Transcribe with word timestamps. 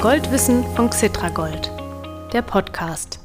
Goldwissen 0.00 0.62
von 0.76 0.90
Xitragold, 0.90 1.72
der 2.32 2.42
Podcast. 2.42 3.18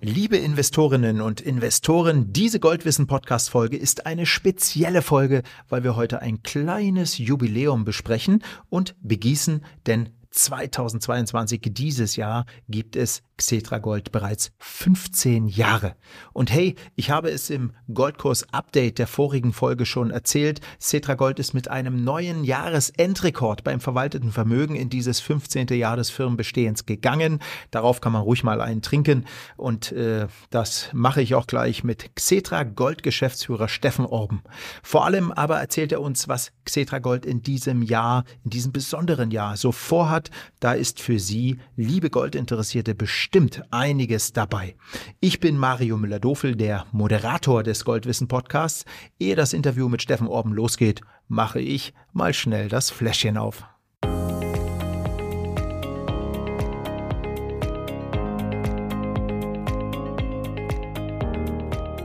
Liebe 0.00 0.36
Investorinnen 0.36 1.20
und 1.20 1.40
Investoren, 1.40 2.32
diese 2.32 2.58
Goldwissen-Podcast-Folge 2.58 3.76
ist 3.76 4.04
eine 4.04 4.26
spezielle 4.26 5.02
Folge, 5.02 5.44
weil 5.68 5.84
wir 5.84 5.94
heute 5.94 6.20
ein 6.20 6.42
kleines 6.42 7.18
Jubiläum 7.18 7.84
besprechen 7.84 8.42
und 8.68 8.96
begießen, 9.00 9.64
denn 9.86 10.08
2022, 10.30 11.60
dieses 11.70 12.16
Jahr, 12.16 12.46
gibt 12.68 12.96
es 12.96 13.22
Xetra 13.38 13.78
Gold 13.78 14.12
bereits 14.12 14.50
15 14.58 15.46
Jahre. 15.46 15.94
Und 16.32 16.52
hey, 16.52 16.74
ich 16.96 17.10
habe 17.10 17.30
es 17.30 17.50
im 17.50 17.72
Goldkurs-Update 17.92 18.98
der 18.98 19.06
vorigen 19.06 19.52
Folge 19.52 19.86
schon 19.86 20.10
erzählt. 20.10 20.60
Xetra 20.80 21.14
Gold 21.14 21.38
ist 21.38 21.54
mit 21.54 21.68
einem 21.68 22.02
neuen 22.02 22.44
Jahresendrekord 22.44 23.62
beim 23.64 23.80
verwalteten 23.80 24.32
Vermögen 24.32 24.74
in 24.74 24.90
dieses 24.90 25.20
15. 25.20 25.68
Jahr 25.68 25.96
des 25.96 26.10
Firmenbestehens 26.10 26.84
gegangen. 26.84 27.38
Darauf 27.70 28.00
kann 28.00 28.12
man 28.12 28.22
ruhig 28.22 28.42
mal 28.42 28.60
einen 28.60 28.82
trinken. 28.82 29.24
Und 29.56 29.92
äh, 29.92 30.26
das 30.50 30.90
mache 30.92 31.22
ich 31.22 31.36
auch 31.36 31.46
gleich 31.46 31.84
mit 31.84 32.16
Xetra 32.16 32.64
Gold 32.64 33.04
Geschäftsführer 33.04 33.68
Steffen 33.68 34.04
Orben. 34.04 34.42
Vor 34.82 35.04
allem 35.04 35.30
aber 35.30 35.60
erzählt 35.60 35.92
er 35.92 36.00
uns, 36.00 36.26
was 36.26 36.50
Xetra 36.64 36.98
Gold 36.98 37.24
in 37.24 37.42
diesem 37.42 37.82
Jahr, 37.82 38.24
in 38.44 38.50
diesem 38.50 38.72
besonderen 38.72 39.30
Jahr 39.30 39.56
so 39.56 39.70
vorhat. 39.70 40.17
Da 40.60 40.72
ist 40.72 41.00
für 41.00 41.18
Sie, 41.18 41.58
liebe 41.76 42.10
Goldinteressierte, 42.10 42.94
bestimmt 42.94 43.28
bestimmt 43.28 43.62
einiges 43.70 44.32
dabei. 44.32 44.74
Ich 45.20 45.38
bin 45.38 45.56
Mario 45.56 45.96
Müller-Dofel, 45.96 46.56
der 46.56 46.86
Moderator 46.92 47.62
des 47.62 47.84
Goldwissen 47.84 48.26
Podcasts. 48.26 48.84
Ehe 49.18 49.36
das 49.36 49.52
Interview 49.52 49.88
mit 49.88 50.02
Steffen 50.02 50.26
Orben 50.26 50.52
losgeht, 50.52 51.02
mache 51.28 51.60
ich 51.60 51.94
mal 52.12 52.34
schnell 52.34 52.68
das 52.68 52.90
Fläschchen 52.90 53.36
auf. 53.36 53.64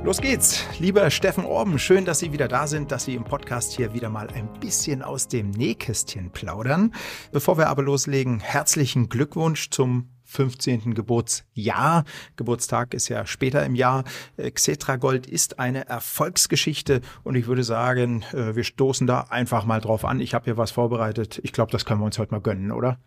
Los 0.03 0.19
geht's, 0.19 0.65
lieber 0.79 1.09
Steffen 1.09 1.45
Orben. 1.45 1.79
Schön, 1.79 2.03
dass 2.03 2.19
Sie 2.19 2.33
wieder 2.33 2.49
da 2.49 2.67
sind, 2.67 2.91
dass 2.91 3.05
Sie 3.05 3.15
im 3.15 3.23
Podcast 3.23 3.71
hier 3.71 3.93
wieder 3.93 4.09
mal 4.09 4.27
ein 4.27 4.51
bisschen 4.59 5.01
aus 5.01 5.29
dem 5.29 5.49
Nähkästchen 5.51 6.29
plaudern. 6.29 6.93
Bevor 7.31 7.57
wir 7.57 7.69
aber 7.69 7.83
loslegen, 7.83 8.41
herzlichen 8.41 9.07
Glückwunsch 9.07 9.69
zum 9.69 10.09
15. 10.25 10.93
Geburtsjahr. 10.93 12.03
Geburtstag 12.35 12.93
ist 12.93 13.07
ja 13.07 13.25
später 13.25 13.65
im 13.65 13.75
Jahr. 13.75 14.03
Äh, 14.35 14.51
Xetra 14.51 14.97
Gold 14.97 15.25
ist 15.25 15.59
eine 15.59 15.87
Erfolgsgeschichte 15.87 16.99
und 17.23 17.35
ich 17.35 17.47
würde 17.47 17.63
sagen, 17.63 18.25
äh, 18.33 18.57
wir 18.57 18.65
stoßen 18.65 19.07
da 19.07 19.27
einfach 19.29 19.63
mal 19.63 19.79
drauf 19.79 20.03
an. 20.03 20.19
Ich 20.19 20.33
habe 20.33 20.43
hier 20.43 20.57
was 20.57 20.71
vorbereitet. 20.71 21.39
Ich 21.43 21.53
glaube, 21.53 21.71
das 21.71 21.85
können 21.85 22.01
wir 22.01 22.05
uns 22.05 22.19
heute 22.19 22.33
mal 22.33 22.41
gönnen, 22.41 22.73
oder? 22.73 22.99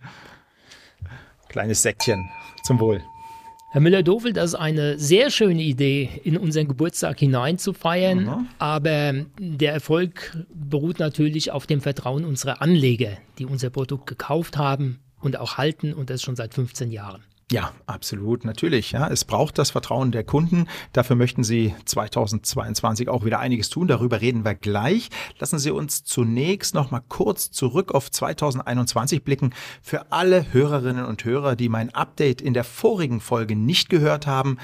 Kleines 1.51 1.83
Säckchen 1.83 2.31
zum 2.65 2.81
Wohl. 2.81 3.03
Herr 3.77 3.83
Müller-Dofel, 3.83 4.33
das 4.33 4.53
ist 4.53 4.55
eine 4.55 4.99
sehr 4.99 5.29
schöne 5.29 5.61
Idee, 5.61 6.09
in 6.25 6.39
unseren 6.39 6.67
Geburtstag 6.67 7.19
hineinzufeiern. 7.19 8.25
Mhm. 8.25 8.49
Aber 8.59 9.27
der 9.39 9.75
Erfolg 9.75 10.35
beruht 10.55 10.99
natürlich 10.99 11.53
auf 11.53 11.67
dem 11.67 11.83
Vertrauen 11.83 12.25
unserer 12.25 12.63
Anleger, 12.63 13.19
die 13.39 13.45
unser 13.45 13.69
Produkt 13.69 14.07
gekauft 14.07 14.57
haben, 14.57 15.01
und 15.21 15.39
auch 15.39 15.59
halten 15.59 15.93
und 15.93 16.09
das 16.09 16.23
schon 16.23 16.37
seit 16.37 16.55
15 16.55 16.91
Jahren. 16.91 17.23
Ja, 17.53 17.73
absolut, 17.87 18.45
natürlich. 18.45 18.91
Ja, 18.91 19.07
es 19.07 19.25
braucht 19.25 19.57
das 19.59 19.71
Vertrauen 19.71 20.11
der 20.11 20.25
Kunden. 20.25 20.67
Dafür 20.93 21.15
möchten 21.15 21.45
Sie 21.45 21.77
2022 21.85 23.09
auch 23.09 23.25
wieder 23.25 23.39
einiges 23.39 23.69
tun. 23.69 23.87
Darüber 23.87 24.21
reden 24.21 24.45
wir 24.45 24.57
gleich. 24.57 25.11
Lassen 25.39 25.61
Sie 25.61 25.71
uns 25.71 26.03
zunächst 26.03 26.75
noch 26.75 26.91
mal 26.91 27.03
kurz 27.09 27.53
zurück 27.53 27.95
auf 27.95 28.11
2021 28.11 29.23
blicken. 29.23 29.55
Für 29.81 30.11
alle 30.11 30.53
Hörerinnen 30.53 31.05
und 31.05 31.25
Hörer, 31.25 31.55
die 31.55 31.69
mein 31.69 31.95
Update 31.95 32.41
in 32.41 32.53
der 32.53 32.65
vorigen 32.65 33.21
Folge 33.21 33.55
nicht 33.55 33.91
gehört 33.91 34.27
haben, 34.27 34.59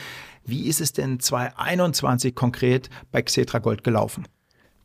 wie 0.44 0.66
ist 0.66 0.80
es 0.80 0.92
denn 0.92 1.20
2021 1.20 2.34
konkret 2.34 2.90
bei 3.12 3.22
Xetra 3.22 3.60
Gold 3.60 3.84
gelaufen? 3.84 4.26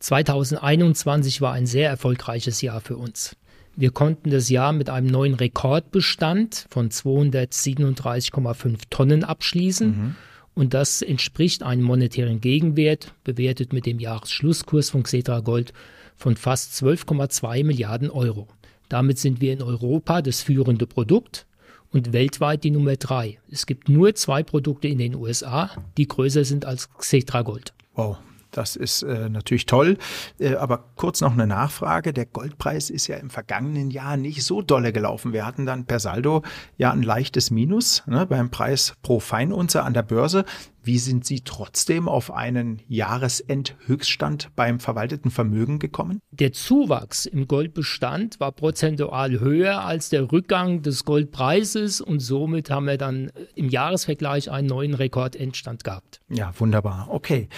2021 0.02 1.41
war 1.41 1.53
ein 1.53 1.66
sehr 1.66 1.90
erfolgreiches 1.90 2.62
Jahr 2.62 2.80
für 2.80 2.96
uns. 2.96 3.36
Wir 3.80 3.92
konnten 3.92 4.32
das 4.32 4.50
Jahr 4.50 4.74
mit 4.74 4.90
einem 4.90 5.06
neuen 5.06 5.36
Rekordbestand 5.36 6.66
von 6.72 6.90
237,5 6.90 8.80
Tonnen 8.90 9.24
abschließen. 9.24 9.88
Mhm. 9.90 10.16
Und 10.56 10.74
das 10.74 11.04
entspricht 11.04 11.62
einem 11.62 11.84
monetären 11.84 12.42
Gegenwert, 12.42 13.14
bewertet 13.24 13.74
mit 13.74 13.86
dem 13.86 14.00
Jahresschlusskurs 14.00 14.90
von 14.90 15.04
Xetra 15.04 15.42
Gold 15.42 15.74
von 16.16 16.36
fast 16.36 16.74
12,2 16.84 17.64
Milliarden 17.64 18.10
Euro. 18.10 18.48
Damit 18.90 19.20
sind 19.20 19.42
wir 19.42 19.54
in 19.54 19.62
Europa 19.62 20.24
das 20.24 20.42
führende 20.42 20.88
Produkt 20.88 21.46
und 21.92 22.14
weltweit 22.14 22.64
die 22.64 22.72
Nummer 22.72 22.96
drei. 22.96 23.38
Es 23.52 23.68
gibt 23.68 23.90
nur 23.90 24.16
zwei 24.16 24.42
Produkte 24.42 24.88
in 24.88 24.98
den 24.98 25.14
USA, 25.14 25.70
die 25.98 26.08
größer 26.08 26.46
sind 26.46 26.66
als 26.66 26.90
Xetra 26.98 27.44
Gold. 27.44 27.74
Wow, 27.94 28.18
das 28.57 28.75
ist 28.75 29.03
äh, 29.03 29.29
natürlich 29.29 29.68
toll. 29.68 29.97
Äh, 30.40 30.56
aber 30.56 30.85
kurz 30.95 31.22
noch 31.22 31.34
eine 31.34 31.45
Nachfrage. 31.45 32.12
Der 32.12 32.25
Goldpreis 32.25 32.90
ist 32.90 33.07
ja 33.07 33.18
im 33.18 33.29
vergangenen 33.29 33.91
Jahr 33.91 34.18
nicht 34.18 34.44
so 34.44 34.62
dolle 34.62 34.91
gelaufen. 34.91 35.31
Wir 35.31 35.45
hatten 35.45 35.66
dann 35.66 35.85
per 35.85 36.00
Saldo 36.00 36.41
ja 36.78 36.91
ein 36.91 37.03
leichtes 37.03 37.51
Minus 37.51 38.03
ne, 38.07 38.25
beim 38.25 38.50
Preis 38.50 38.95
pro 39.03 39.19
Feinunze 39.19 39.84
an 39.84 39.94
der 39.94 40.03
Börse. 40.03 40.44
Wie 40.88 41.00
sind 41.00 41.25
Sie 41.25 41.42
trotzdem 41.42 42.08
auf 42.08 42.31
einen 42.31 42.81
Jahresendhöchststand 42.88 44.56
beim 44.56 44.80
verwalteten 44.80 45.31
Vermögen 45.31 45.80
gekommen? 45.80 46.22
Der 46.31 46.53
Zuwachs 46.53 47.25
im 47.25 47.46
Goldbestand 47.46 48.40
war 48.40 48.53
prozentual 48.53 49.42
höher 49.42 49.84
als 49.84 50.08
der 50.08 50.31
Rückgang 50.31 50.84
des 50.84 51.03
Goldpreises 51.03 52.00
und 52.00 52.22
somit 52.22 52.70
haben 52.70 52.86
wir 52.86 52.98
dann 52.98 53.34
im 53.53 53.68
Jahresvergleich 53.68 54.50
einen 54.50 54.70
neuen 54.70 54.94
Rekordendstand 54.94 55.84
gehabt. 55.84 56.22
Ja, 56.30 56.53
wunderbar. 56.58 57.09
Okay. 57.12 57.50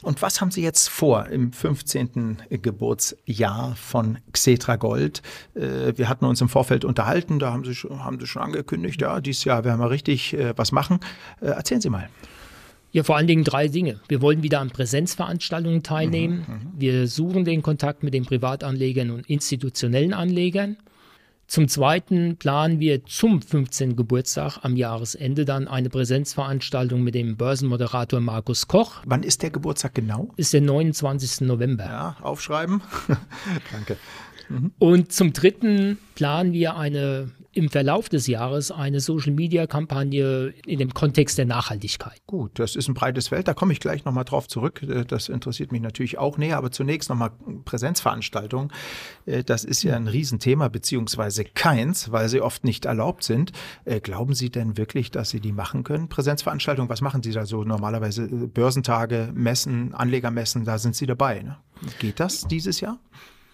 Und 0.00 0.22
was 0.22 0.40
haben 0.40 0.50
Sie 0.50 0.62
jetzt 0.62 0.88
vor 0.88 1.26
im 1.26 1.52
15. 1.52 2.38
Geburtsjahr 2.48 3.76
von 3.76 4.16
Xetra 4.32 4.76
Gold? 4.76 5.20
Äh, 5.54 5.92
wir 5.96 6.08
hatten 6.08 6.24
uns 6.24 6.40
im 6.40 6.48
Vorfeld 6.48 6.86
unterhalten, 6.86 7.38
da 7.38 7.52
haben 7.52 7.66
Sie 7.66 7.74
schon, 7.74 8.02
haben 8.02 8.18
Sie 8.18 8.26
schon 8.26 8.40
angekündigt, 8.40 9.02
ja, 9.02 9.20
dieses 9.20 9.44
Jahr 9.44 9.64
werden 9.64 9.78
wir 9.78 9.90
richtig 9.90 10.32
äh, 10.32 10.54
was 10.56 10.72
machen. 10.72 11.00
Äh, 11.42 11.48
erzählen 11.48 11.82
Sie 11.82 11.90
mal. 11.90 12.08
Ja, 12.98 13.04
vor 13.04 13.16
allen 13.16 13.28
Dingen 13.28 13.44
drei 13.44 13.68
Dinge. 13.68 14.00
Wir 14.08 14.20
wollen 14.20 14.42
wieder 14.42 14.58
an 14.58 14.70
Präsenzveranstaltungen 14.70 15.84
teilnehmen. 15.84 16.44
Mhm, 16.48 16.54
mhm, 16.54 16.72
Wir 16.80 17.06
suchen 17.06 17.44
den 17.44 17.62
Kontakt 17.62 18.02
mit 18.02 18.12
den 18.12 18.24
Privatanlegern 18.24 19.12
und 19.12 19.30
institutionellen 19.30 20.12
Anlegern. 20.12 20.78
Zum 21.46 21.68
Zweiten 21.68 22.38
planen 22.38 22.80
wir 22.80 23.04
zum 23.04 23.40
15. 23.40 23.94
Geburtstag 23.94 24.58
am 24.64 24.76
Jahresende 24.76 25.44
dann 25.44 25.68
eine 25.68 25.90
Präsenzveranstaltung 25.90 27.00
mit 27.04 27.14
dem 27.14 27.36
Börsenmoderator 27.36 28.18
Markus 28.18 28.66
Koch. 28.66 28.96
Wann 29.06 29.22
ist 29.22 29.44
der 29.44 29.50
Geburtstag 29.50 29.94
genau? 29.94 30.32
Ist 30.36 30.52
der 30.52 30.62
29. 30.62 31.42
November. 31.42 31.84
Ja, 31.84 32.16
aufschreiben. 32.20 32.80
Danke. 33.70 33.96
Mhm. 34.48 34.72
Und 34.80 35.12
zum 35.12 35.32
Dritten 35.32 35.98
planen 36.16 36.52
wir 36.52 36.76
eine 36.76 37.30
im 37.58 37.70
Verlauf 37.70 38.08
des 38.08 38.28
Jahres 38.28 38.70
eine 38.70 39.00
Social-Media-Kampagne 39.00 40.54
in 40.64 40.78
dem 40.78 40.94
Kontext 40.94 41.38
der 41.38 41.44
Nachhaltigkeit. 41.44 42.22
Gut, 42.28 42.56
das 42.60 42.76
ist 42.76 42.86
ein 42.86 42.94
breites 42.94 43.28
Feld, 43.28 43.48
da 43.48 43.54
komme 43.54 43.72
ich 43.72 43.80
gleich 43.80 44.04
nochmal 44.04 44.24
drauf 44.24 44.46
zurück. 44.46 44.80
Äh, 44.84 45.04
das 45.04 45.28
interessiert 45.28 45.72
mich 45.72 45.82
natürlich 45.82 46.18
auch 46.18 46.38
näher, 46.38 46.56
aber 46.56 46.70
zunächst 46.70 47.08
nochmal 47.08 47.32
Präsenzveranstaltungen. 47.64 48.70
Äh, 49.26 49.42
das 49.42 49.64
ist 49.64 49.82
ja 49.82 49.96
ein 49.96 50.06
Riesenthema, 50.06 50.68
beziehungsweise 50.68 51.44
keins, 51.44 52.12
weil 52.12 52.28
sie 52.28 52.40
oft 52.40 52.62
nicht 52.62 52.84
erlaubt 52.84 53.24
sind. 53.24 53.50
Äh, 53.84 53.98
glauben 53.98 54.34
Sie 54.34 54.50
denn 54.50 54.76
wirklich, 54.76 55.10
dass 55.10 55.30
Sie 55.30 55.40
die 55.40 55.52
machen 55.52 55.82
können? 55.82 56.08
Präsenzveranstaltungen, 56.08 56.88
was 56.88 57.00
machen 57.00 57.24
Sie 57.24 57.32
da 57.32 57.44
so 57.44 57.64
normalerweise? 57.64 58.28
Börsentage, 58.28 59.32
Messen, 59.34 59.94
Anlegermessen, 59.94 60.64
da 60.64 60.78
sind 60.78 60.94
Sie 60.94 61.06
dabei. 61.06 61.42
Ne? 61.42 61.56
Geht 61.98 62.20
das 62.20 62.46
dieses 62.46 62.80
Jahr? 62.80 63.00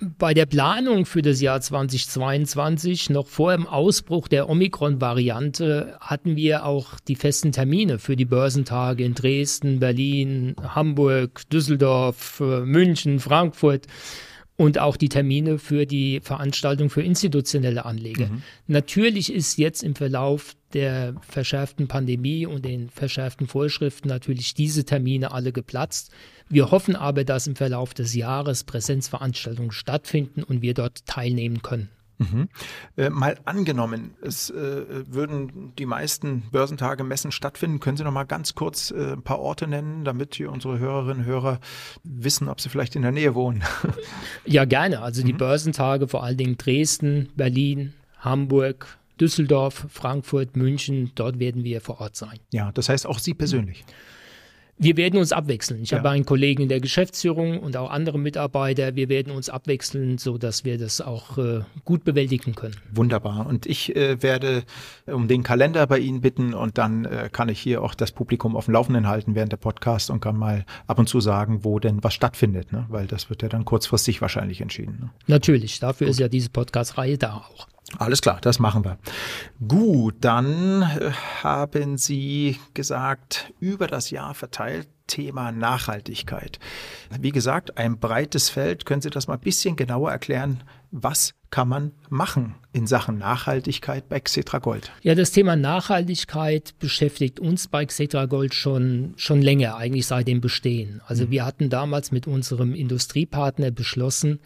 Bei 0.01 0.35
der 0.35 0.47
Planung 0.47 1.07
für 1.07 1.23
das 1.23 1.41
Jahr 1.41 1.61
2022, 1.61 3.11
noch 3.11 3.27
vor 3.27 3.53
dem 3.53 3.67
Ausbruch 3.67 4.29
der 4.29 4.49
Omikron-Variante, 4.49 5.97
hatten 6.01 6.37
wir 6.37 6.67
auch 6.67 6.99
die 7.01 7.17
festen 7.17 7.53
Termine 7.53 7.99
für 7.99 8.17
die 8.17 8.25
Börsentage 8.25 9.05
in 9.05 9.15
Dresden, 9.15 9.81
Berlin, 9.81 10.57
Hamburg, 10.63 11.49
Düsseldorf, 11.51 12.41
äh, 12.41 12.61
München, 12.61 13.21
Frankfurt 13.21 13.87
und 14.57 14.79
auch 14.79 14.97
die 14.97 15.09
Termine 15.09 15.59
für 15.59 15.87
die 15.87 16.21
Veranstaltung 16.21 16.91
für 16.91 17.03
institutionelle 17.03 17.85
Anleger. 17.85 18.27
Mhm. 18.27 18.43
Natürlich 18.67 19.33
ist 19.33 19.59
jetzt 19.59 19.83
im 19.83 19.95
Verlauf 19.95 20.55
der 20.73 21.15
verschärften 21.29 21.89
Pandemie 21.89 22.47
und 22.47 22.65
den 22.65 22.89
verschärften 22.89 23.47
Vorschriften 23.47 24.09
natürlich 24.09 24.55
diese 24.55 24.85
Termine 24.85 25.33
alle 25.33 25.53
geplatzt. 25.53 26.13
Wir 26.49 26.71
hoffen 26.71 26.97
aber, 26.97 27.25
dass 27.25 27.47
im 27.47 27.57
Verlauf 27.57 27.95
des 27.95 28.15
Jahres 28.15 28.65
Präsenzveranstaltungen 28.65 29.73
stattfinden 29.73 30.43
und 30.43 30.63
wir 30.63 30.75
dort 30.75 31.07
teilnehmen 31.07 31.63
können. 31.63 31.89
Mhm. 32.19 32.49
Äh, 32.97 33.11
mal 33.11 33.39
angenommen, 33.45 34.15
es 34.23 34.51
äh, 34.51 34.55
würden 35.13 35.73
die 35.77 35.87
meisten 35.87 36.43
Börsentage, 36.51 37.03
Messen 37.03 37.33
stattfinden. 37.33 37.81
Können 37.81 37.97
Sie 37.97 38.05
noch 38.05 38.13
mal 38.13 38.25
ganz 38.25 38.55
kurz 38.55 38.93
äh, 38.93 39.15
ein 39.15 39.23
paar 39.23 39.41
Orte 39.41 39.67
nennen, 39.67 40.05
damit 40.05 40.35
hier 40.35 40.53
unsere 40.53 40.79
Hörerinnen 40.79 41.25
und 41.25 41.25
Hörer 41.25 41.61
wissen, 42.05 42.49
ob 42.49 42.61
sie 42.61 42.69
vielleicht 42.69 42.95
in 42.95 43.03
der 43.03 43.13
Nähe 43.13 43.35
wohnen? 43.35 43.65
ja, 44.45 44.65
gerne. 44.65 45.01
Also 45.01 45.25
die 45.25 45.33
mhm. 45.33 45.39
Börsentage, 45.39 46.07
vor 46.07 46.23
allen 46.23 46.37
Dingen 46.37 46.57
Dresden, 46.57 47.31
Berlin, 47.35 47.95
Hamburg, 48.21 48.99
Düsseldorf, 49.21 49.87
Frankfurt, 49.91 50.57
München, 50.57 51.13
dort 51.15 51.39
werden 51.39 51.65
wir 51.65 51.81
vor 51.81 52.01
Ort 52.01 52.17
sein. 52.17 52.39
Ja, 52.53 52.73
das 52.73 52.89
heißt 52.89 53.07
auch 53.07 53.19
Sie 53.19 53.35
persönlich. 53.35 53.85
Wir 54.77 54.97
werden 54.97 55.19
uns 55.21 55.33
abwechseln. 55.33 55.83
Ich 55.83 55.91
Ja. 55.91 55.99
habe 55.99 56.11
einen 56.11 56.25
Kollegen 56.27 56.63
in 56.63 56.69
der 56.69 56.81
Geschäftsführung 56.81 57.61
und 57.61 57.77
auch 57.77 57.91
andere 57.91 58.19
Mitarbeiter. 58.19 58.97
Wir 58.97 59.09
werden 59.09 59.33
uns 59.33 59.49
abwechseln, 59.49 60.19
sodass 60.19 60.65
wir 60.65 60.79
das 60.79 61.01
auch 61.01 61.39
äh, 61.39 61.61
gut 61.85 62.03
bewältigen 62.05 62.55
können. 62.55 62.75
Wunderbar. 62.93 63.47
Und 63.47 63.67
ich 63.67 63.95
äh, 63.95 64.21
werde 64.23 64.65
um 65.07 65.29
den 65.29 65.43
Kalender 65.45 65.87
bei 65.87 65.99
Ihnen 66.01 66.21
bitten 66.21 66.55
und 66.55 66.77
dann 66.79 67.05
äh, 67.05 67.29
kann 67.31 67.49
ich 67.49 67.61
hier 67.61 67.83
auch 67.83 67.95
das 67.95 68.11
Publikum 68.11 68.57
auf 68.57 68.65
dem 68.65 68.75
Laufenden 68.75 69.07
halten 69.07 69.35
während 69.35 69.53
der 69.53 69.59
Podcast 69.59 70.11
und 70.11 70.21
kann 70.21 70.37
mal 70.37 70.65
ab 70.87 70.99
und 70.99 71.09
zu 71.09 71.21
sagen, 71.21 71.63
wo 71.63 71.79
denn 71.79 72.03
was 72.03 72.15
stattfindet, 72.15 72.73
ne? 72.73 72.87
weil 72.89 73.07
das 73.07 73.31
wird 73.31 73.43
ja 73.43 73.49
dann 73.49 73.65
kurzfristig 73.65 74.21
wahrscheinlich 74.21 74.61
entschieden. 74.61 74.99
Ne? 75.01 75.11
Natürlich, 75.29 75.79
dafür 75.79 76.09
ist 76.09 76.19
ja 76.19 76.29
diese 76.29 76.51
Podcast-Reihe 76.51 77.17
da 77.17 77.35
auch. 77.35 77.69
Alles 77.99 78.23
klar, 78.23 78.39
das 78.41 78.59
machen 78.59 78.85
wir. 78.85 78.99
Gut, 79.67 80.17
dann 80.21 80.83
äh, 80.83 81.11
haben 81.43 81.99
Sie 81.99 82.59
gesagt, 82.73 83.53
über 83.61 83.87
das 83.87 84.11
Jahr 84.11 84.35
verteilt 84.35 84.89
Thema 85.07 85.53
Nachhaltigkeit. 85.53 86.59
Wie 87.21 87.31
gesagt, 87.31 87.77
ein 87.77 87.99
breites 87.99 88.49
Feld. 88.49 88.87
Können 88.87 89.03
Sie 89.03 89.11
das 89.11 89.29
mal 89.29 89.35
ein 89.35 89.41
bisschen 89.41 89.77
genauer 89.77 90.11
erklären? 90.11 90.63
Was 90.91 91.35
kann 91.51 91.69
man 91.69 91.93
machen 92.09 92.55
in 92.73 92.87
Sachen 92.87 93.19
Nachhaltigkeit 93.19 94.09
bei 94.09 94.19
Xetra 94.21 94.59
Gold? 94.59 94.91
Ja, 95.03 95.15
das 95.15 95.31
Thema 95.31 95.57
Nachhaltigkeit 95.57 96.75
beschäftigt 96.79 97.39
uns 97.39 97.69
bei 97.69 97.85
Xetra 97.85 98.27
Gold 98.27 98.55
schon, 98.55 99.13
schon 99.17 99.43
länger, 99.43 99.77
eigentlich 99.77 100.07
seit 100.07 100.27
dem 100.27 100.41
Bestehen. 100.41 101.03
Also 101.07 101.31
wir 101.31 101.45
hatten 101.45 101.69
damals 101.69 102.11
mit 102.11 102.27
unserem 102.27 102.75
Industriepartner 102.75 103.71
beschlossen, 103.71 104.41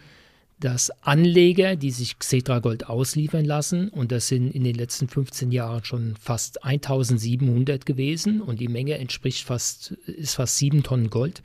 dass 0.60 0.90
Anleger, 1.02 1.76
die 1.76 1.90
sich 1.90 2.18
Xetra 2.18 2.58
Gold 2.58 2.88
ausliefern 2.88 3.44
lassen, 3.44 3.88
und 3.88 4.10
das 4.10 4.28
sind 4.28 4.50
in 4.50 4.64
den 4.64 4.74
letzten 4.74 5.08
15 5.08 5.52
Jahren 5.52 5.84
schon 5.84 6.16
fast 6.20 6.64
1700 6.64 7.86
gewesen 7.86 8.40
und 8.40 8.60
die 8.60 8.68
Menge 8.68 8.98
entspricht 8.98 9.44
fast, 9.44 9.92
ist 10.06 10.34
fast 10.34 10.56
sieben 10.56 10.82
Tonnen 10.82 11.10
Gold, 11.10 11.42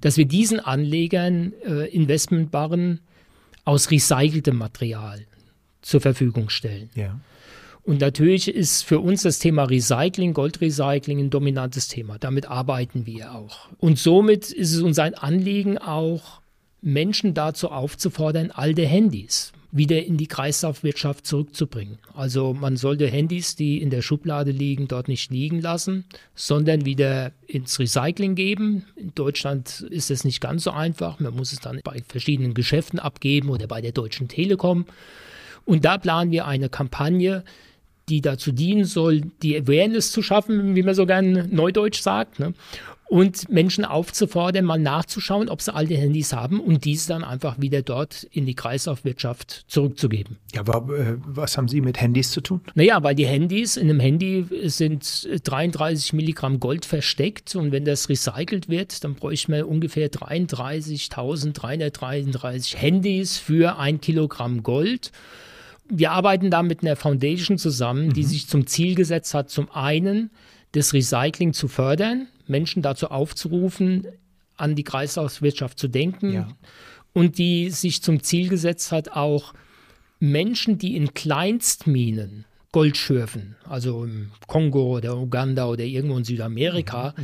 dass 0.00 0.16
wir 0.16 0.26
diesen 0.26 0.60
Anlegern 0.60 1.52
äh, 1.66 1.88
Investmentbarren 1.88 3.00
aus 3.64 3.90
recyceltem 3.90 4.56
Material 4.56 5.26
zur 5.82 6.00
Verfügung 6.00 6.48
stellen. 6.48 6.90
Ja. 6.94 7.18
Und 7.84 8.00
natürlich 8.00 8.48
ist 8.48 8.84
für 8.84 9.00
uns 9.00 9.22
das 9.22 9.40
Thema 9.40 9.64
Recycling, 9.64 10.34
Goldrecycling 10.34 11.18
ein 11.18 11.30
dominantes 11.30 11.88
Thema. 11.88 12.16
Damit 12.18 12.46
arbeiten 12.46 13.06
wir 13.06 13.34
auch. 13.34 13.68
Und 13.78 13.98
somit 13.98 14.52
ist 14.52 14.72
es 14.72 14.82
uns 14.82 15.00
ein 15.00 15.14
Anliegen, 15.14 15.78
auch 15.78 16.41
Menschen 16.82 17.32
dazu 17.32 17.70
aufzufordern, 17.70 18.50
alte 18.50 18.84
Handys 18.84 19.52
wieder 19.74 20.04
in 20.04 20.18
die 20.18 20.26
Kreislaufwirtschaft 20.26 21.26
zurückzubringen. 21.26 21.98
Also 22.14 22.52
man 22.52 22.76
sollte 22.76 23.06
Handys, 23.06 23.56
die 23.56 23.80
in 23.80 23.88
der 23.88 24.02
Schublade 24.02 24.50
liegen, 24.50 24.86
dort 24.86 25.08
nicht 25.08 25.30
liegen 25.30 25.62
lassen, 25.62 26.04
sondern 26.34 26.84
wieder 26.84 27.32
ins 27.46 27.78
Recycling 27.78 28.34
geben. 28.34 28.84
In 28.96 29.14
Deutschland 29.14 29.80
ist 29.88 30.10
es 30.10 30.24
nicht 30.24 30.42
ganz 30.42 30.64
so 30.64 30.72
einfach. 30.72 31.20
Man 31.20 31.34
muss 31.34 31.52
es 31.52 31.60
dann 31.60 31.80
bei 31.82 32.02
verschiedenen 32.06 32.52
Geschäften 32.52 32.98
abgeben 32.98 33.48
oder 33.48 33.66
bei 33.66 33.80
der 33.80 33.92
Deutschen 33.92 34.28
Telekom. 34.28 34.84
Und 35.64 35.86
da 35.86 35.96
planen 35.96 36.32
wir 36.32 36.46
eine 36.46 36.68
Kampagne, 36.68 37.42
die 38.10 38.20
dazu 38.20 38.52
dienen 38.52 38.84
soll, 38.84 39.22
die 39.42 39.56
Awareness 39.56 40.12
zu 40.12 40.20
schaffen, 40.22 40.76
wie 40.76 40.82
man 40.82 40.94
so 40.94 41.06
gern 41.06 41.48
neudeutsch 41.50 42.02
sagt, 42.02 42.40
ne? 42.40 42.52
Und 43.12 43.48
Menschen 43.50 43.84
aufzufordern, 43.84 44.64
mal 44.64 44.78
nachzuschauen, 44.78 45.50
ob 45.50 45.60
sie 45.60 45.74
alte 45.74 45.94
Handys 45.94 46.32
haben 46.32 46.60
und 46.60 46.86
diese 46.86 47.08
dann 47.08 47.24
einfach 47.24 47.60
wieder 47.60 47.82
dort 47.82 48.22
in 48.22 48.46
die 48.46 48.54
Kreislaufwirtschaft 48.54 49.66
zurückzugeben. 49.68 50.38
Ja, 50.54 50.62
aber 50.62 50.98
äh, 50.98 51.16
was 51.18 51.58
haben 51.58 51.68
Sie 51.68 51.82
mit 51.82 52.00
Handys 52.00 52.30
zu 52.30 52.40
tun? 52.40 52.62
Naja, 52.74 53.02
weil 53.02 53.14
die 53.14 53.26
Handys, 53.26 53.76
in 53.76 53.90
einem 53.90 54.00
Handy 54.00 54.46
sind 54.64 55.28
33 55.44 56.14
Milligramm 56.14 56.58
Gold 56.58 56.86
versteckt 56.86 57.54
und 57.54 57.70
wenn 57.70 57.84
das 57.84 58.08
recycelt 58.08 58.70
wird, 58.70 59.04
dann 59.04 59.14
bräuchte 59.14 59.50
man 59.50 59.64
ungefähr 59.64 60.10
33.333 60.10 62.78
Handys 62.78 63.36
für 63.36 63.78
ein 63.78 64.00
Kilogramm 64.00 64.62
Gold. 64.62 65.12
Wir 65.86 66.12
arbeiten 66.12 66.50
da 66.50 66.62
mit 66.62 66.82
einer 66.82 66.96
Foundation 66.96 67.58
zusammen, 67.58 68.14
die 68.14 68.24
sich 68.24 68.48
zum 68.48 68.66
Ziel 68.66 68.94
gesetzt 68.94 69.34
hat, 69.34 69.50
zum 69.50 69.70
einen 69.70 70.30
das 70.72 70.94
Recycling 70.94 71.52
zu 71.52 71.68
fördern, 71.68 72.28
Menschen 72.46 72.82
dazu 72.82 73.08
aufzurufen, 73.10 74.06
an 74.56 74.74
die 74.74 74.84
Kreislaufwirtschaft 74.84 75.78
zu 75.78 75.88
denken 75.88 76.32
Ja. 76.32 76.48
und 77.12 77.38
die 77.38 77.70
sich 77.70 78.02
zum 78.02 78.22
Ziel 78.22 78.48
gesetzt 78.48 78.92
hat, 78.92 79.10
auch 79.12 79.54
Menschen, 80.20 80.78
die 80.78 80.96
in 80.96 81.14
Kleinstminen 81.14 82.44
Gold 82.70 82.96
schürfen, 82.96 83.56
also 83.68 84.04
im 84.04 84.30
Kongo 84.46 84.96
oder 84.96 85.18
Uganda 85.18 85.66
oder 85.66 85.84
irgendwo 85.84 86.16
in 86.16 86.24
Südamerika, 86.24 87.14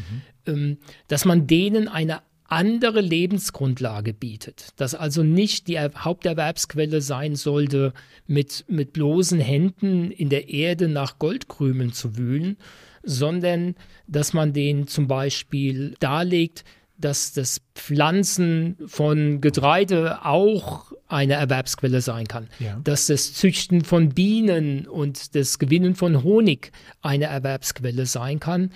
ähm, 0.47 0.77
dass 1.07 1.25
man 1.25 1.47
denen 1.47 1.89
eine 1.89 2.21
andere 2.51 3.01
Lebensgrundlage 3.01 4.13
bietet. 4.15 4.69
Dass 4.77 4.95
also 4.95 5.23
nicht 5.23 5.67
die 5.69 5.75
Er- 5.75 5.93
Haupterwerbsquelle 5.95 7.01
sein 7.01 7.35
sollte, 7.37 7.93
mit, 8.27 8.65
mit 8.69 8.93
bloßen 8.93 9.39
Händen 9.41 10.11
in 10.11 10.29
der 10.29 10.49
Erde 10.51 10.89
nach 10.89 11.19
Goldkrümeln 11.19 11.93
zu 11.93 12.17
wühlen, 12.17 12.57
sondern 13.09 13.75
dass 14.07 14.33
man 14.35 14.53
denen 14.53 14.87
zum 14.87 15.09
Beispiel 15.09 15.95
darlegt, 16.01 16.65
dass 16.99 17.33
das 17.33 17.61
Pflanzen 17.75 18.77
von 18.87 19.41
Getreide 19.41 20.25
auch 20.25 20.93
eine 21.07 21.35
Erwerbsquelle 21.35 22.01
sein 22.01 22.27
kann, 22.27 22.49
Ja. 22.59 22.81
dass 22.85 23.07
das 23.07 23.35
Züchten 23.35 23.85
von 23.85 24.11
Bienen 24.11 24.87
und 24.87 25.35
das 25.35 25.59
Gewinnen 25.59 25.95
von 25.95 26.23
Honig 26.23 26.73
eine 27.01 27.27
Erwerbsquelle 27.27 28.05
sein 28.07 28.41
kann. 28.41 28.71